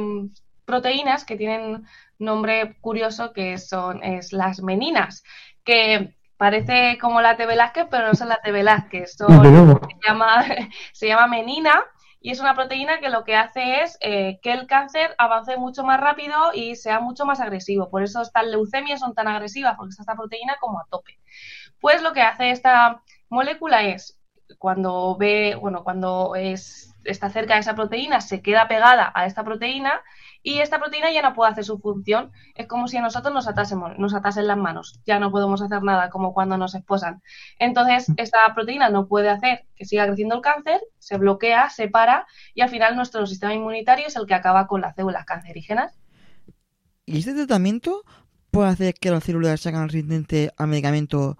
proteínas 0.64 1.24
que 1.24 1.36
tienen 1.36 1.84
nombre 2.18 2.76
curioso 2.80 3.32
que 3.32 3.58
son 3.58 4.02
es 4.04 4.32
las 4.32 4.62
meninas, 4.62 5.24
que 5.64 6.14
parece 6.36 6.98
como 7.00 7.20
la 7.20 7.36
T. 7.36 7.46
Velázquez, 7.46 7.86
pero 7.90 8.06
no 8.06 8.14
son 8.14 8.28
la 8.28 8.40
T. 8.40 8.52
Velázquez, 8.52 9.16
son, 9.16 9.42
se, 9.42 10.08
llama, 10.08 10.44
se 10.92 11.08
llama 11.08 11.26
menina 11.26 11.82
y 12.22 12.30
es 12.30 12.40
una 12.40 12.54
proteína 12.54 13.00
que 13.00 13.08
lo 13.08 13.24
que 13.24 13.34
hace 13.34 13.82
es 13.82 13.98
eh, 14.00 14.38
que 14.42 14.52
el 14.52 14.68
cáncer 14.68 15.14
avance 15.18 15.56
mucho 15.56 15.82
más 15.82 16.00
rápido 16.00 16.52
y 16.54 16.76
sea 16.76 17.00
mucho 17.00 17.26
más 17.26 17.40
agresivo. 17.40 17.90
Por 17.90 18.04
eso 18.04 18.22
estas 18.22 18.46
leucemias 18.46 19.00
son 19.00 19.14
tan 19.14 19.26
agresivas, 19.26 19.74
porque 19.76 19.90
está 19.90 20.02
esta 20.02 20.14
proteína 20.14 20.56
como 20.60 20.78
a 20.78 20.86
tope. 20.88 21.18
Pues 21.80 22.00
lo 22.00 22.12
que 22.12 22.22
hace 22.22 22.50
esta 22.50 23.02
molécula 23.28 23.82
es, 23.82 24.20
cuando 24.58 25.16
ve, 25.18 25.56
bueno, 25.60 25.82
cuando 25.82 26.36
es, 26.36 26.94
está 27.04 27.28
cerca 27.28 27.54
de 27.54 27.60
esa 27.60 27.74
proteína, 27.74 28.20
se 28.20 28.40
queda 28.40 28.68
pegada 28.68 29.10
a 29.14 29.26
esta 29.26 29.42
proteína 29.42 30.00
y 30.42 30.58
esta 30.58 30.78
proteína 30.78 31.12
ya 31.12 31.22
no 31.22 31.34
puede 31.34 31.52
hacer 31.52 31.64
su 31.64 31.78
función. 31.78 32.32
Es 32.54 32.66
como 32.66 32.88
si 32.88 32.96
a 32.96 33.02
nosotros 33.02 33.32
nos 33.32 33.46
atásemos, 33.46 33.96
nos 33.98 34.14
atasen 34.14 34.46
las 34.46 34.56
manos. 34.56 35.00
Ya 35.06 35.18
no 35.18 35.30
podemos 35.30 35.62
hacer 35.62 35.82
nada 35.82 36.10
como 36.10 36.32
cuando 36.34 36.56
nos 36.58 36.74
esposan. 36.74 37.22
Entonces, 37.58 38.10
esta 38.16 38.38
proteína 38.54 38.88
no 38.88 39.06
puede 39.06 39.28
hacer 39.28 39.66
que 39.76 39.84
siga 39.84 40.06
creciendo 40.06 40.34
el 40.34 40.40
cáncer, 40.40 40.80
se 40.98 41.16
bloquea, 41.16 41.70
se 41.70 41.88
para 41.88 42.26
y 42.54 42.62
al 42.62 42.70
final 42.70 42.96
nuestro 42.96 43.26
sistema 43.26 43.54
inmunitario 43.54 44.06
es 44.06 44.16
el 44.16 44.26
que 44.26 44.34
acaba 44.34 44.66
con 44.66 44.80
las 44.80 44.96
células 44.96 45.24
cancerígenas. 45.24 45.98
¿Y 47.06 47.18
este 47.18 47.34
tratamiento 47.34 48.02
puede 48.50 48.68
hacer 48.68 48.94
que 48.94 49.10
las 49.10 49.24
células 49.24 49.60
se 49.60 49.68
hagan 49.68 49.88
resistentes 49.88 50.50
al 50.56 50.68
medicamento 50.68 51.38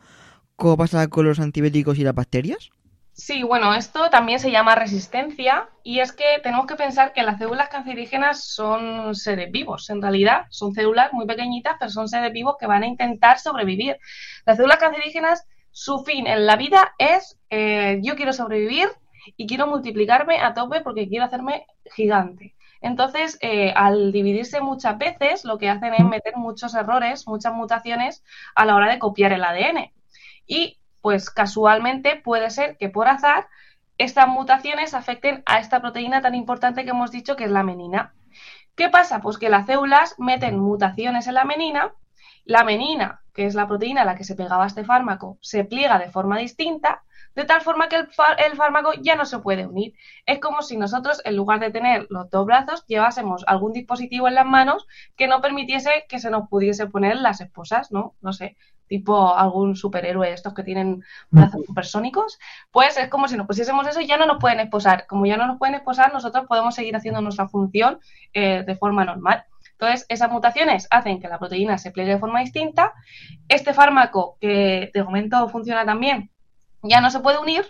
como 0.56 0.76
pasa 0.76 1.08
con 1.08 1.26
los 1.26 1.40
antibióticos 1.40 1.98
y 1.98 2.04
las 2.04 2.14
bacterias? 2.14 2.70
Sí, 3.14 3.42
bueno, 3.42 3.75
esto 3.75 4.09
también 4.09 4.38
se 4.40 4.51
llama 4.51 4.75
resistencia 4.75 5.68
y 5.83 6.01
es 6.01 6.12
que 6.12 6.25
tenemos 6.42 6.66
que 6.66 6.77
pensar 6.77 7.12
que 7.12 7.22
las 7.22 7.38
células 7.38 7.68
cancerígenas 7.68 8.44
son 8.44 9.14
seres 9.14 9.51
vivos. 9.53 9.90
En 9.90 10.01
realidad 10.01 10.46
son 10.48 10.72
células 10.72 11.12
muy 11.12 11.27
pequeñitas, 11.27 11.77
pero 11.79 11.90
son 11.90 12.09
seres 12.09 12.33
vivos 12.33 12.57
que 12.59 12.66
van 12.66 12.83
a 12.83 12.87
intentar 12.87 13.38
sobrevivir. 13.38 13.98
Las 14.46 14.57
células 14.57 14.79
cancerígenas, 14.79 15.46
su 15.70 16.03
fin 16.05 16.27
en 16.27 16.46
la 16.46 16.57
vida 16.57 16.94
es 16.98 17.38
eh, 17.51 18.01
yo 18.03 18.16
quiero 18.16 18.33
sobrevivir 18.33 18.88
y 19.37 19.46
quiero 19.46 19.66
multiplicarme 19.66 20.40
a 20.40 20.55
tope 20.55 20.81
porque 20.81 21.07
quiero 21.09 21.27
hacerme 21.27 21.66
gigante. 21.94 22.55
Entonces, 22.81 23.38
eh, 23.42 23.72
al 23.77 24.11
dividirse 24.11 24.61
muchas 24.61 24.96
veces, 24.98 25.44
lo 25.44 25.59
que 25.59 25.68
hacen 25.68 25.94
es 25.94 26.05
meter 26.05 26.37
muchos 26.37 26.75
errores, 26.75 27.29
muchas 27.29 27.53
mutaciones 27.53 28.25
a 28.55 28.64
la 28.64 28.75
hora 28.75 28.90
de 28.90 28.98
copiar 28.98 29.33
el 29.33 29.44
ADN. 29.44 29.92
Y 30.46 30.79
pues 31.02 31.30
casualmente 31.30 32.16
puede 32.16 32.48
ser 32.50 32.78
que 32.78 32.88
por 32.88 33.08
azar 33.08 33.48
estas 33.98 34.28
mutaciones 34.28 34.94
afecten 34.94 35.42
a 35.44 35.58
esta 35.58 35.80
proteína 35.80 36.22
tan 36.22 36.34
importante 36.34 36.84
que 36.84 36.90
hemos 36.90 37.10
dicho 37.10 37.36
que 37.36 37.44
es 37.44 37.50
la 37.50 37.62
menina. 37.62 38.14
¿Qué 38.74 38.88
pasa? 38.88 39.20
Pues 39.20 39.36
que 39.36 39.50
las 39.50 39.66
células 39.66 40.14
meten 40.18 40.58
mutaciones 40.58 41.26
en 41.26 41.34
la 41.34 41.44
menina, 41.44 41.92
la 42.44 42.64
menina, 42.64 43.22
que 43.34 43.46
es 43.46 43.54
la 43.54 43.68
proteína 43.68 44.02
a 44.02 44.04
la 44.04 44.14
que 44.14 44.24
se 44.24 44.34
pegaba 44.34 44.66
este 44.66 44.84
fármaco, 44.84 45.38
se 45.40 45.64
pliega 45.64 45.98
de 45.98 46.10
forma 46.10 46.38
distinta, 46.38 47.02
de 47.34 47.44
tal 47.44 47.62
forma 47.62 47.88
que 47.88 47.96
el, 47.96 48.56
fármaco 48.56 48.92
ya 49.00 49.14
no 49.14 49.24
se 49.24 49.38
puede 49.38 49.66
unir. 49.66 49.94
Es 50.26 50.38
como 50.38 50.62
si 50.62 50.76
nosotros, 50.76 51.22
en 51.24 51.36
lugar 51.36 51.60
de 51.60 51.70
tener 51.70 52.06
los 52.10 52.28
dos 52.30 52.46
brazos, 52.46 52.84
llevásemos 52.86 53.44
algún 53.46 53.72
dispositivo 53.72 54.28
en 54.28 54.34
las 54.34 54.46
manos 54.46 54.86
que 55.16 55.28
no 55.28 55.40
permitiese 55.40 56.04
que 56.08 56.18
se 56.18 56.30
nos 56.30 56.48
pudiese 56.48 56.86
poner 56.86 57.16
las 57.16 57.40
esposas, 57.40 57.90
¿no? 57.90 58.14
No 58.20 58.32
sé, 58.32 58.56
tipo 58.92 59.35
algún 59.35 59.74
superhéroe 59.74 60.35
estos 60.35 60.52
que 60.52 60.62
tienen 60.62 61.02
brazos 61.31 61.64
supersónicos, 61.64 62.38
pues 62.70 62.98
es 62.98 63.09
como 63.09 63.26
si 63.26 63.38
nos 63.38 63.46
pusiésemos 63.46 63.87
eso 63.87 64.02
y 64.02 64.07
ya 64.07 64.18
no 64.18 64.26
nos 64.26 64.37
pueden 64.38 64.61
esposar. 64.61 65.07
Como 65.07 65.24
ya 65.24 65.38
no 65.38 65.46
nos 65.46 65.57
pueden 65.57 65.76
esposar, 65.76 66.12
nosotros 66.12 66.44
podemos 66.46 66.74
seguir 66.74 66.94
haciendo 66.94 67.22
nuestra 67.22 67.48
función 67.48 68.00
eh, 68.35 68.64
de 68.66 68.76
forma 68.76 69.07
normal. 69.07 69.44
Entonces, 69.72 70.05
esas 70.11 70.31
mutaciones 70.31 70.88
hacen 70.90 71.20
que 71.20 71.28
la 71.28 71.38
proteína 71.38 71.78
se 71.78 71.90
pliegue 71.90 72.12
de 72.12 72.18
forma 72.18 72.40
distinta. 72.40 72.92
Este 73.48 73.72
fármaco, 73.72 74.37
que 74.38 74.90
de 74.92 75.05
momento 75.05 75.48
funciona 75.48 75.87
también, 75.87 76.31
ya 76.83 77.00
no 77.00 77.11
se 77.11 77.20
puede 77.20 77.38
unir 77.38 77.64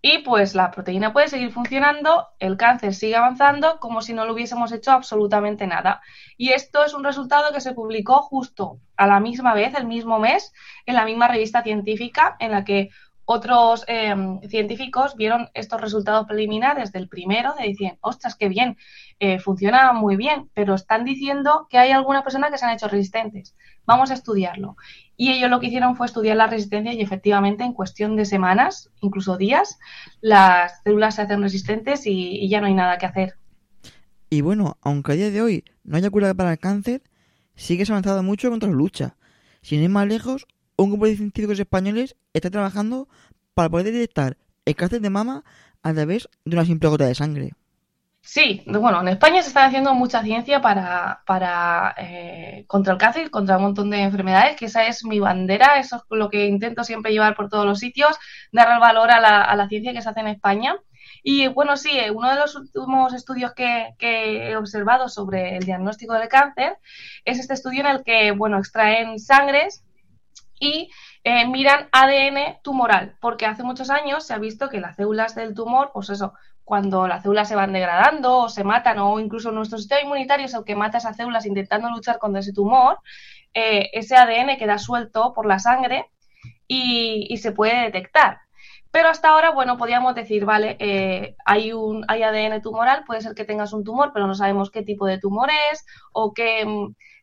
y 0.00 0.18
pues 0.18 0.54
la 0.54 0.70
proteína 0.70 1.12
puede 1.12 1.28
seguir 1.28 1.50
funcionando, 1.50 2.28
el 2.38 2.56
cáncer 2.56 2.94
sigue 2.94 3.16
avanzando 3.16 3.80
como 3.80 4.00
si 4.00 4.12
no 4.14 4.26
lo 4.26 4.32
hubiésemos 4.32 4.70
hecho 4.70 4.92
absolutamente 4.92 5.66
nada. 5.66 6.00
Y 6.36 6.50
esto 6.50 6.84
es 6.84 6.94
un 6.94 7.02
resultado 7.02 7.52
que 7.52 7.60
se 7.60 7.72
publicó 7.72 8.22
justo 8.22 8.78
a 8.96 9.08
la 9.08 9.18
misma 9.18 9.54
vez, 9.54 9.74
el 9.74 9.86
mismo 9.86 10.20
mes, 10.20 10.52
en 10.86 10.94
la 10.94 11.04
misma 11.04 11.26
revista 11.26 11.62
científica 11.62 12.36
en 12.38 12.52
la 12.52 12.64
que 12.64 12.90
otros 13.30 13.84
eh, 13.88 14.14
científicos 14.48 15.14
vieron 15.14 15.50
estos 15.52 15.78
resultados 15.82 16.26
preliminares 16.26 16.92
del 16.92 17.08
primero, 17.08 17.52
de 17.60 17.68
decían, 17.68 17.98
ostras, 18.00 18.34
qué 18.36 18.48
bien, 18.48 18.78
eh, 19.20 19.38
funciona 19.38 19.92
muy 19.92 20.16
bien, 20.16 20.48
pero 20.54 20.74
están 20.74 21.04
diciendo 21.04 21.66
que 21.68 21.76
hay 21.76 21.90
algunas 21.90 22.22
personas 22.22 22.50
que 22.50 22.56
se 22.56 22.64
han 22.64 22.72
hecho 22.72 22.88
resistentes. 22.88 23.54
Vamos 23.84 24.10
a 24.10 24.14
estudiarlo. 24.14 24.78
Y 25.14 25.30
ellos 25.30 25.50
lo 25.50 25.60
que 25.60 25.66
hicieron 25.66 25.94
fue 25.94 26.06
estudiar 26.06 26.38
la 26.38 26.46
resistencia 26.46 26.94
y 26.94 27.02
efectivamente 27.02 27.64
en 27.64 27.74
cuestión 27.74 28.16
de 28.16 28.24
semanas, 28.24 28.90
incluso 29.02 29.36
días, 29.36 29.78
las 30.22 30.82
células 30.82 31.16
se 31.16 31.22
hacen 31.22 31.42
resistentes 31.42 32.06
y, 32.06 32.48
ya 32.48 32.62
no 32.62 32.66
hay 32.66 32.74
nada 32.74 32.96
que 32.96 33.04
hacer. 33.04 33.34
Y 34.30 34.40
bueno, 34.40 34.78
aunque 34.80 35.12
a 35.12 35.16
día 35.16 35.30
de 35.30 35.42
hoy 35.42 35.64
no 35.84 35.98
haya 35.98 36.08
cura 36.08 36.32
para 36.32 36.52
el 36.52 36.58
cáncer, 36.58 37.02
sigue 37.56 37.84
avanzado 37.86 38.22
mucho 38.22 38.48
contra 38.48 38.70
la 38.70 38.74
lucha. 38.74 39.16
Sin 39.60 39.82
ir 39.82 39.90
más 39.90 40.06
lejos, 40.06 40.46
un 40.78 40.90
grupo 40.90 41.06
de 41.06 41.16
científicos 41.16 41.58
españoles 41.58 42.16
está 42.32 42.50
trabajando 42.50 43.08
para 43.54 43.68
poder 43.68 43.92
detectar 43.92 44.36
el 44.64 44.76
cáncer 44.76 45.00
de 45.00 45.10
mama 45.10 45.44
a 45.82 45.92
través 45.92 46.28
de 46.44 46.56
una 46.56 46.64
simple 46.64 46.88
gota 46.88 47.06
de 47.06 47.14
sangre. 47.14 47.52
Sí, 48.20 48.62
bueno, 48.66 49.00
en 49.00 49.08
España 49.08 49.42
se 49.42 49.48
está 49.48 49.64
haciendo 49.64 49.94
mucha 49.94 50.22
ciencia 50.22 50.60
para, 50.60 51.22
para 51.24 51.94
eh, 51.96 52.64
contra 52.66 52.92
el 52.92 52.98
cáncer, 52.98 53.30
contra 53.30 53.56
un 53.56 53.62
montón 53.62 53.90
de 53.90 54.02
enfermedades, 54.02 54.56
que 54.56 54.66
esa 54.66 54.86
es 54.86 55.04
mi 55.04 55.18
bandera, 55.18 55.78
eso 55.78 55.96
es 55.96 56.02
lo 56.10 56.28
que 56.28 56.46
intento 56.46 56.84
siempre 56.84 57.12
llevar 57.12 57.34
por 57.34 57.48
todos 57.48 57.64
los 57.64 57.78
sitios, 57.78 58.18
dar 58.52 58.70
el 58.72 58.80
valor 58.80 59.10
a 59.10 59.20
la, 59.20 59.42
a 59.42 59.56
la 59.56 59.68
ciencia 59.68 59.92
que 59.94 60.02
se 60.02 60.10
hace 60.10 60.20
en 60.20 60.26
España. 60.28 60.76
Y 61.22 61.48
bueno, 61.48 61.76
sí, 61.76 61.90
eh, 61.98 62.10
uno 62.10 62.30
de 62.30 62.36
los 62.36 62.54
últimos 62.54 63.14
estudios 63.14 63.54
que, 63.54 63.94
que, 63.98 64.50
he 64.50 64.56
observado 64.56 65.08
sobre 65.08 65.56
el 65.56 65.64
diagnóstico 65.64 66.14
del 66.14 66.28
cáncer 66.28 66.76
es 67.24 67.38
este 67.38 67.54
estudio 67.54 67.80
en 67.80 67.86
el 67.86 68.04
que, 68.04 68.32
bueno, 68.32 68.58
extraen 68.58 69.18
sangres 69.18 69.84
y 70.60 70.90
eh, 71.24 71.46
miran 71.46 71.88
ADN 71.92 72.60
tumoral, 72.62 73.16
porque 73.20 73.46
hace 73.46 73.62
muchos 73.62 73.90
años 73.90 74.26
se 74.26 74.34
ha 74.34 74.38
visto 74.38 74.68
que 74.68 74.80
las 74.80 74.96
células 74.96 75.34
del 75.34 75.54
tumor, 75.54 75.90
pues 75.92 76.10
eso, 76.10 76.32
cuando 76.64 77.08
las 77.08 77.22
células 77.22 77.48
se 77.48 77.54
van 77.56 77.72
degradando 77.72 78.38
o 78.38 78.48
se 78.48 78.64
matan 78.64 78.98
o 78.98 79.18
incluso 79.20 79.50
nuestro 79.50 79.78
sistema 79.78 80.02
inmunitario 80.02 80.46
es 80.46 80.54
el 80.54 80.64
que 80.64 80.76
mata 80.76 80.98
esas 80.98 81.16
células 81.16 81.46
intentando 81.46 81.90
luchar 81.90 82.18
contra 82.18 82.40
ese 82.40 82.52
tumor, 82.52 82.98
eh, 83.54 83.88
ese 83.92 84.16
ADN 84.16 84.58
queda 84.58 84.78
suelto 84.78 85.32
por 85.34 85.46
la 85.46 85.58
sangre 85.58 86.06
y, 86.66 87.26
y, 87.30 87.38
se 87.38 87.52
puede 87.52 87.80
detectar. 87.84 88.38
Pero 88.90 89.08
hasta 89.08 89.28
ahora, 89.30 89.50
bueno, 89.50 89.76
podríamos 89.76 90.14
decir, 90.14 90.44
vale, 90.44 90.76
eh, 90.78 91.36
hay, 91.44 91.72
un, 91.72 92.04
hay 92.08 92.22
ADN 92.22 92.62
tumoral, 92.62 93.04
puede 93.04 93.20
ser 93.20 93.34
que 93.34 93.44
tengas 93.44 93.72
un 93.72 93.84
tumor, 93.84 94.12
pero 94.12 94.26
no 94.26 94.34
sabemos 94.34 94.70
qué 94.70 94.82
tipo 94.82 95.06
de 95.06 95.18
tumor 95.18 95.50
es 95.72 95.84
o 96.12 96.32
qué 96.32 96.64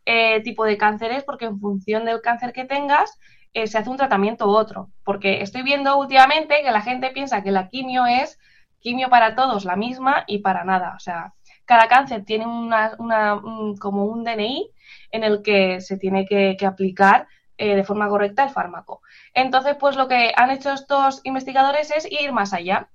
eh, 0.06 0.42
tipo 0.42 0.66
de 0.66 0.78
cáncer 0.78 1.12
es, 1.12 1.24
porque 1.24 1.46
en 1.46 1.60
función 1.60 2.06
del 2.06 2.22
cáncer 2.22 2.54
que 2.54 2.66
tengas, 2.66 3.20
eh, 3.54 3.68
se 3.68 3.78
hace 3.80 3.90
un 3.90 3.98
tratamiento 3.98 4.48
u 4.48 4.52
otro. 4.56 4.92
Porque 5.04 5.42
estoy 5.42 5.64
viendo 5.64 5.98
últimamente 5.98 6.62
que 6.64 6.72
la 6.72 6.82
gente 6.82 7.10
piensa 7.10 7.42
que 7.42 7.52
la 7.52 7.70
quimio 7.70 8.06
es 8.06 8.40
quimio 8.80 9.10
para 9.10 9.36
todos 9.36 9.66
la 9.66 9.76
misma 9.76 10.24
y 10.28 10.40
para 10.40 10.64
nada. 10.64 10.94
O 10.96 11.00
sea, 11.00 11.34
cada 11.66 11.88
cáncer 11.88 12.24
tiene 12.24 12.46
una, 12.46 12.96
una 13.00 13.36
un, 13.36 13.78
como 13.78 14.06
un 14.06 14.24
DNI 14.24 14.70
en 15.12 15.24
el 15.24 15.42
que 15.42 15.82
se 15.82 15.98
tiene 15.98 16.26
que, 16.28 16.56
aplicar 16.66 17.28
eh, 17.58 17.76
de 17.76 17.84
forma 17.84 18.08
correcta 18.08 18.44
el 18.44 18.52
fármaco. 18.52 19.02
Entonces, 19.34 19.76
pues 19.80 19.96
lo 19.96 20.08
que 20.08 20.34
han 20.36 20.52
hecho 20.52 20.72
estos 20.72 21.22
investigadores 21.24 21.92
es 21.92 22.08
ir 22.12 22.32
más 22.32 22.54
allá. 22.54 22.90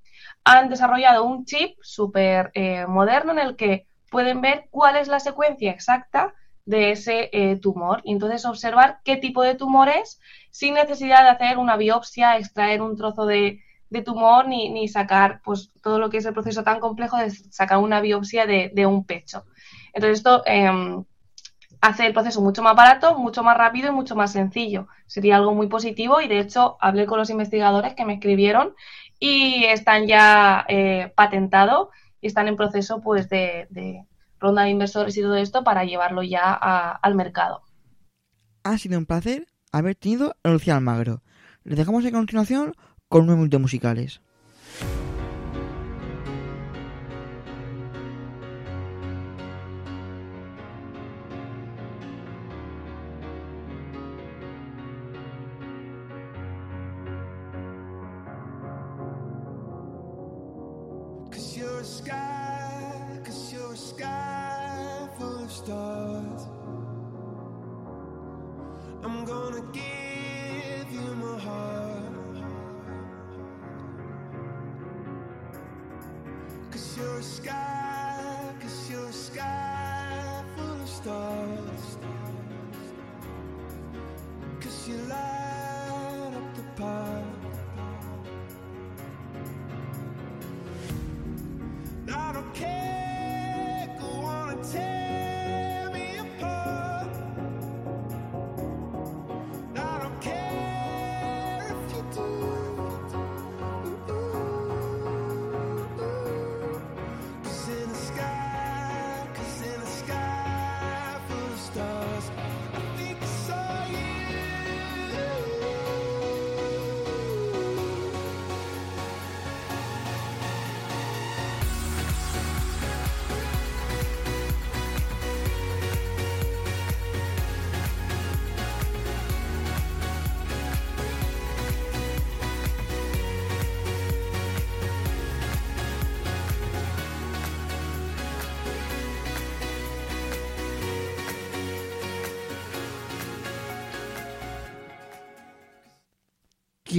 Han 0.45 0.69
desarrollado 0.69 1.25
un 1.25 1.45
chip 1.45 1.77
súper 1.83 2.53
moderno 2.89 3.33
en 3.33 3.41
el 3.41 3.57
que 3.57 3.87
pueden 4.11 4.41
ver 4.41 4.69
cuál 4.71 4.97
es 4.97 5.09
la 5.09 5.21
secuencia 5.21 5.71
exacta 5.71 6.35
de 6.71 6.93
ese 6.93 7.29
eh, 7.33 7.57
tumor 7.57 8.01
y 8.05 8.13
entonces 8.13 8.47
observar 8.47 9.01
qué 9.05 9.17
tipo 9.17 9.43
de 9.43 9.57
tumor 9.57 9.89
es 9.89 10.21
sin 10.51 10.75
necesidad 10.75 11.25
de 11.25 11.31
hacer 11.31 11.59
una 11.59 11.77
biopsia, 11.77 12.39
extraer 12.39 12.81
un 12.81 12.97
trozo 12.97 13.27
de, 13.27 13.61
de 13.91 14.03
tumor 14.03 14.47
ni, 14.47 14.71
ni, 14.71 14.87
sacar 14.87 15.41
pues 15.45 15.73
todo 15.83 15.99
lo 15.99 16.11
que 16.11 16.19
es 16.19 16.27
el 16.27 16.33
proceso 16.33 16.63
tan 16.63 16.79
complejo 16.79 17.17
de 17.17 17.31
sacar 17.31 17.79
una 17.79 18.01
biopsia 18.01 18.47
de, 18.47 18.71
de 18.73 18.87
un 18.87 19.05
pecho. 19.05 19.45
Entonces 19.93 20.19
esto 20.19 20.45
eh, 20.47 20.71
hace 21.81 22.07
el 22.07 22.13
proceso 22.13 22.41
mucho 22.41 22.63
más 22.63 22.77
barato, 22.77 23.19
mucho 23.19 23.43
más 23.43 23.57
rápido 23.57 23.89
y 23.89 23.93
mucho 23.93 24.15
más 24.15 24.31
sencillo. 24.33 24.87
Sería 25.07 25.37
algo 25.37 25.55
muy 25.55 25.67
positivo 25.67 26.21
y 26.21 26.29
de 26.29 26.39
hecho 26.39 26.77
hablé 26.81 27.07
con 27.07 27.19
los 27.19 27.31
investigadores 27.31 27.95
que 27.95 28.05
me 28.05 28.15
escribieron 28.15 28.75
y 29.19 29.65
están 29.65 30.07
ya 30.07 30.65
eh, 30.69 31.13
patentados 31.17 31.89
y 32.21 32.29
están 32.29 32.47
en 32.47 32.57
proceso 32.57 33.01
pues 33.01 33.29
de, 33.29 33.67
de, 33.71 34.05
ronda 34.41 34.63
de 34.63 34.71
inversores 34.71 35.17
y 35.17 35.23
todo 35.23 35.37
esto 35.37 35.63
para 35.63 35.85
llevarlo 35.85 36.23
ya 36.23 36.43
a, 36.45 36.93
al 36.93 37.15
mercado. 37.15 37.63
Ha 38.65 38.79
sido 38.79 38.99
un 38.99 39.07
placer 39.07 39.47
haber 39.73 39.95
tenido 39.95 40.35
a 40.43 40.51
Lucía 40.51 40.77
Almagro. 40.77 41.23
Les 41.65 41.79
dejamos 41.79 42.05
a 42.05 42.11
continuación 42.11 42.75
con 43.09 43.27
nueve 43.27 43.41
minutos 43.41 43.61
musicales. 43.61 44.21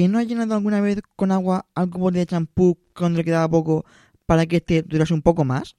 ¿Quién 0.01 0.13
no 0.13 0.17
ha 0.17 0.23
llenado 0.23 0.55
alguna 0.55 0.81
vez 0.81 0.99
con 1.15 1.31
agua 1.31 1.67
bote 1.75 2.17
de 2.17 2.25
champú 2.25 2.75
cuando 2.95 3.19
le 3.19 3.23
quedaba 3.23 3.47
poco 3.47 3.85
para 4.25 4.47
que 4.47 4.55
este 4.55 4.81
durase 4.81 5.13
un 5.13 5.21
poco 5.21 5.45
más? 5.45 5.75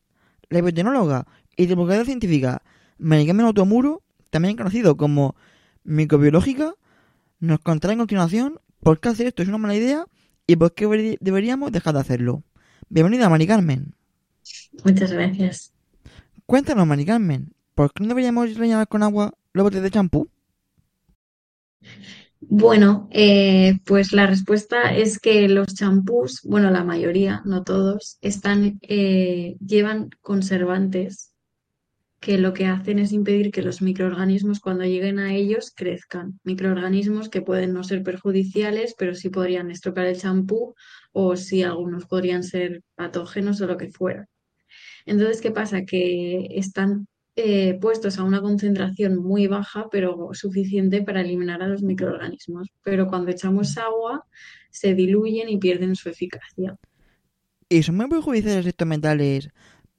La 0.48 0.60
epidemióloga 0.60 1.26
y 1.56 1.66
divulgadora 1.66 2.04
científica 2.04 2.62
Maricarmen 2.98 3.46
Automuro, 3.46 4.04
también 4.30 4.56
conocido 4.56 4.96
como 4.96 5.34
microbiológica, 5.82 6.74
nos 7.40 7.58
contará 7.58 7.94
en 7.94 7.98
continuación 7.98 8.60
por 8.78 9.00
qué 9.00 9.08
hacer 9.08 9.26
esto 9.26 9.42
es 9.42 9.48
una 9.48 9.58
mala 9.58 9.74
idea 9.74 10.06
y 10.46 10.54
por 10.54 10.72
qué 10.72 11.18
deberíamos 11.20 11.72
dejar 11.72 11.94
de 11.94 12.00
hacerlo. 12.02 12.44
Bienvenida, 12.88 13.28
Mari 13.28 13.48
Carmen. 13.48 13.96
Muchas 14.84 15.10
gracias. 15.10 15.72
Cuéntanos, 16.46 16.86
Mari 16.86 17.04
Carmen, 17.04 17.54
¿por 17.74 17.92
qué 17.92 18.04
no 18.04 18.10
deberíamos 18.10 18.54
rellenar 18.54 18.86
con 18.86 19.02
agua 19.02 19.34
los 19.52 19.64
botes 19.64 19.82
de 19.82 19.90
champú? 19.90 20.30
Bueno, 22.48 23.08
eh, 23.12 23.78
pues 23.86 24.12
la 24.12 24.26
respuesta 24.26 24.94
es 24.94 25.18
que 25.18 25.48
los 25.48 25.74
champús, 25.74 26.40
bueno, 26.44 26.70
la 26.70 26.84
mayoría, 26.84 27.40
no 27.44 27.62
todos, 27.62 28.18
están, 28.20 28.78
eh, 28.82 29.56
llevan 29.64 30.10
conservantes 30.20 31.32
que 32.20 32.38
lo 32.38 32.54
que 32.54 32.66
hacen 32.66 32.98
es 32.98 33.12
impedir 33.12 33.50
que 33.52 33.62
los 33.62 33.82
microorganismos 33.82 34.60
cuando 34.60 34.84
lleguen 34.84 35.18
a 35.18 35.34
ellos 35.34 35.72
crezcan. 35.74 36.40
Microorganismos 36.44 37.28
que 37.28 37.42
pueden 37.42 37.72
no 37.74 37.84
ser 37.84 38.02
perjudiciales, 38.02 38.94
pero 38.98 39.14
sí 39.14 39.28
podrían 39.30 39.70
estropear 39.70 40.06
el 40.08 40.18
champú 40.18 40.74
o 41.12 41.36
sí 41.36 41.62
algunos 41.62 42.06
podrían 42.06 42.42
ser 42.44 42.82
patógenos 42.96 43.60
o 43.60 43.66
lo 43.66 43.76
que 43.76 43.90
fuera. 43.90 44.28
Entonces, 45.06 45.40
¿qué 45.42 45.50
pasa? 45.52 45.84
Que 45.84 46.48
están 46.52 47.06
eh, 47.34 47.78
puestos 47.80 48.18
a 48.18 48.24
una 48.24 48.42
concentración 48.42 49.16
muy 49.16 49.46
baja, 49.46 49.88
pero 49.90 50.30
suficiente 50.32 51.02
para 51.02 51.22
eliminar 51.22 51.62
a 51.62 51.68
los 51.68 51.82
microorganismos. 51.82 52.68
Pero 52.82 53.06
cuando 53.06 53.30
echamos 53.30 53.78
agua, 53.78 54.26
se 54.70 54.94
diluyen 54.94 55.48
y 55.48 55.58
pierden 55.58 55.96
su 55.96 56.08
eficacia. 56.08 56.76
¿Y 57.68 57.82
son 57.82 57.96
muy 57.96 58.08
perjudiciales 58.08 58.66
estos 58.66 58.86
metales 58.86 59.48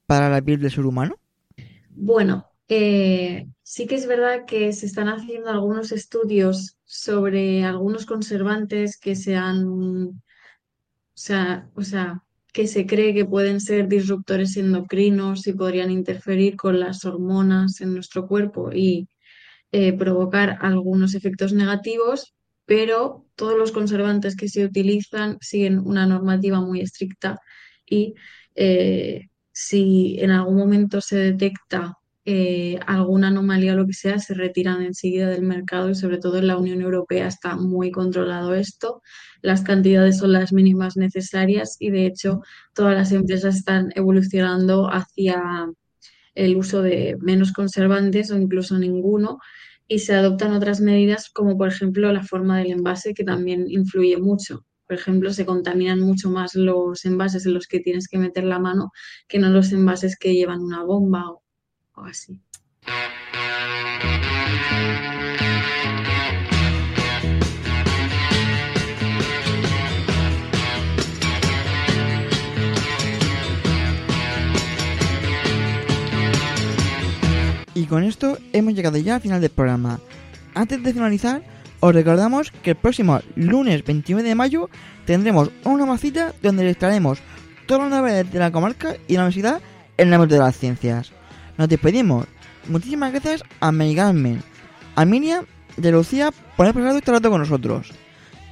para 0.06 0.30
la 0.30 0.40
piel 0.40 0.60
del 0.60 0.70
ser 0.70 0.86
humano? 0.86 1.16
Bueno, 1.90 2.46
eh, 2.68 3.48
sí 3.62 3.86
que 3.86 3.96
es 3.96 4.06
verdad 4.06 4.44
que 4.46 4.72
se 4.72 4.86
están 4.86 5.08
haciendo 5.08 5.50
algunos 5.50 5.90
estudios 5.90 6.78
sobre 6.84 7.64
algunos 7.64 8.06
conservantes 8.06 8.98
que 8.98 9.16
se 9.16 9.34
han, 9.34 9.64
o 9.66 10.14
sea, 11.14 11.68
o 11.74 11.82
sea, 11.82 12.22
que 12.54 12.68
se 12.68 12.86
cree 12.86 13.12
que 13.12 13.24
pueden 13.24 13.60
ser 13.60 13.88
disruptores 13.88 14.56
endocrinos 14.56 15.44
y 15.48 15.54
podrían 15.54 15.90
interferir 15.90 16.56
con 16.56 16.78
las 16.78 17.04
hormonas 17.04 17.80
en 17.80 17.92
nuestro 17.92 18.28
cuerpo 18.28 18.70
y 18.72 19.08
eh, 19.72 19.92
provocar 19.92 20.58
algunos 20.60 21.16
efectos 21.16 21.52
negativos, 21.52 22.32
pero 22.64 23.26
todos 23.34 23.58
los 23.58 23.72
conservantes 23.72 24.36
que 24.36 24.48
se 24.48 24.64
utilizan 24.64 25.36
siguen 25.40 25.80
una 25.80 26.06
normativa 26.06 26.60
muy 26.60 26.80
estricta 26.80 27.40
y 27.84 28.14
eh, 28.54 29.30
si 29.50 30.18
en 30.20 30.30
algún 30.30 30.56
momento 30.56 31.00
se 31.00 31.16
detecta 31.16 31.98
eh, 32.26 32.78
alguna 32.86 33.28
anomalía 33.28 33.74
o 33.74 33.76
lo 33.76 33.86
que 33.86 33.92
sea, 33.92 34.18
se 34.18 34.34
retiran 34.34 34.82
enseguida 34.82 35.28
del 35.28 35.42
mercado 35.42 35.90
y 35.90 35.94
sobre 35.94 36.18
todo 36.18 36.38
en 36.38 36.46
la 36.46 36.56
Unión 36.56 36.80
Europea 36.80 37.26
está 37.26 37.56
muy 37.56 37.90
controlado 37.90 38.54
esto. 38.54 39.02
Las 39.42 39.62
cantidades 39.62 40.18
son 40.18 40.32
las 40.32 40.52
mínimas 40.52 40.96
necesarias 40.96 41.76
y 41.78 41.90
de 41.90 42.06
hecho 42.06 42.40
todas 42.74 42.94
las 42.94 43.12
empresas 43.12 43.56
están 43.56 43.92
evolucionando 43.94 44.88
hacia 44.90 45.66
el 46.34 46.56
uso 46.56 46.82
de 46.82 47.16
menos 47.20 47.52
conservantes 47.52 48.30
o 48.30 48.38
incluso 48.38 48.78
ninguno 48.78 49.38
y 49.86 49.98
se 50.00 50.14
adoptan 50.14 50.52
otras 50.52 50.80
medidas 50.80 51.30
como 51.30 51.58
por 51.58 51.68
ejemplo 51.68 52.12
la 52.12 52.24
forma 52.24 52.58
del 52.58 52.72
envase 52.72 53.14
que 53.14 53.24
también 53.24 53.66
influye 53.68 54.16
mucho. 54.18 54.64
Por 54.86 54.96
ejemplo, 54.96 55.32
se 55.32 55.46
contaminan 55.46 56.00
mucho 56.00 56.28
más 56.30 56.54
los 56.54 57.04
envases 57.06 57.46
en 57.46 57.54
los 57.54 57.66
que 57.66 57.80
tienes 57.80 58.06
que 58.06 58.18
meter 58.18 58.44
la 58.44 58.58
mano 58.58 58.92
que 59.28 59.38
no 59.38 59.48
los 59.48 59.72
envases 59.72 60.16
que 60.18 60.34
llevan 60.34 60.60
una 60.60 60.84
bomba 60.84 61.30
o, 61.30 61.43
o 61.94 62.04
así. 62.04 62.40
Y 77.76 77.86
con 77.86 78.04
esto 78.04 78.38
hemos 78.52 78.74
llegado 78.74 78.98
ya 78.98 79.16
al 79.16 79.20
final 79.20 79.40
del 79.40 79.50
programa. 79.50 79.98
Antes 80.54 80.82
de 80.82 80.92
finalizar, 80.92 81.42
os 81.80 81.92
recordamos 81.92 82.52
que 82.62 82.70
el 82.70 82.76
próximo 82.76 83.20
lunes 83.34 83.84
29 83.84 84.26
de 84.28 84.34
mayo 84.36 84.70
tendremos 85.04 85.50
una 85.64 85.84
macita 85.84 86.32
donde 86.40 86.64
les 86.64 86.78
traeremos 86.78 87.18
todas 87.66 87.90
las 87.90 87.98
novedades 87.98 88.32
de 88.32 88.38
la 88.38 88.52
comarca 88.52 88.96
y 89.08 89.14
la 89.14 89.20
universidad 89.20 89.60
en 89.96 90.08
el 90.08 90.14
ámbito 90.14 90.34
de 90.34 90.40
las 90.40 90.56
ciencias. 90.56 91.12
Nos 91.56 91.68
despedimos. 91.68 92.26
Muchísimas 92.68 93.12
gracias 93.12 93.42
a 93.60 93.72
Mary 93.72 93.94
Carmen, 93.94 94.42
a 94.94 95.04
Miriam 95.04 95.44
de 95.76 95.92
Lucía 95.92 96.30
por 96.56 96.66
haber 96.66 96.82
pasado 96.82 96.98
este 96.98 97.12
rato 97.12 97.30
con 97.30 97.40
nosotros. 97.40 97.92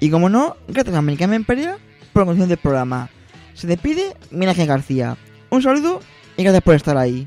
Y 0.01 0.11
como 0.11 0.29
no, 0.29 0.57
gracias 0.69 0.95
a 0.95 1.03
Mary 1.03 1.17
Carmen 1.17 1.45
Perea 1.45 1.79
por 2.13 2.23
la 2.23 2.27
conducción 2.27 2.49
del 2.49 2.59
programa. 2.59 3.09
Se 3.55 3.67
despide 3.67 4.17
Miraje 4.31 4.67
García. 4.67 5.17
Un 5.51 5.63
saludo 5.63 6.01
y 6.37 6.43
gracias 6.43 6.63
por 6.63 6.75
estar 6.75 6.97
ahí. 6.97 7.27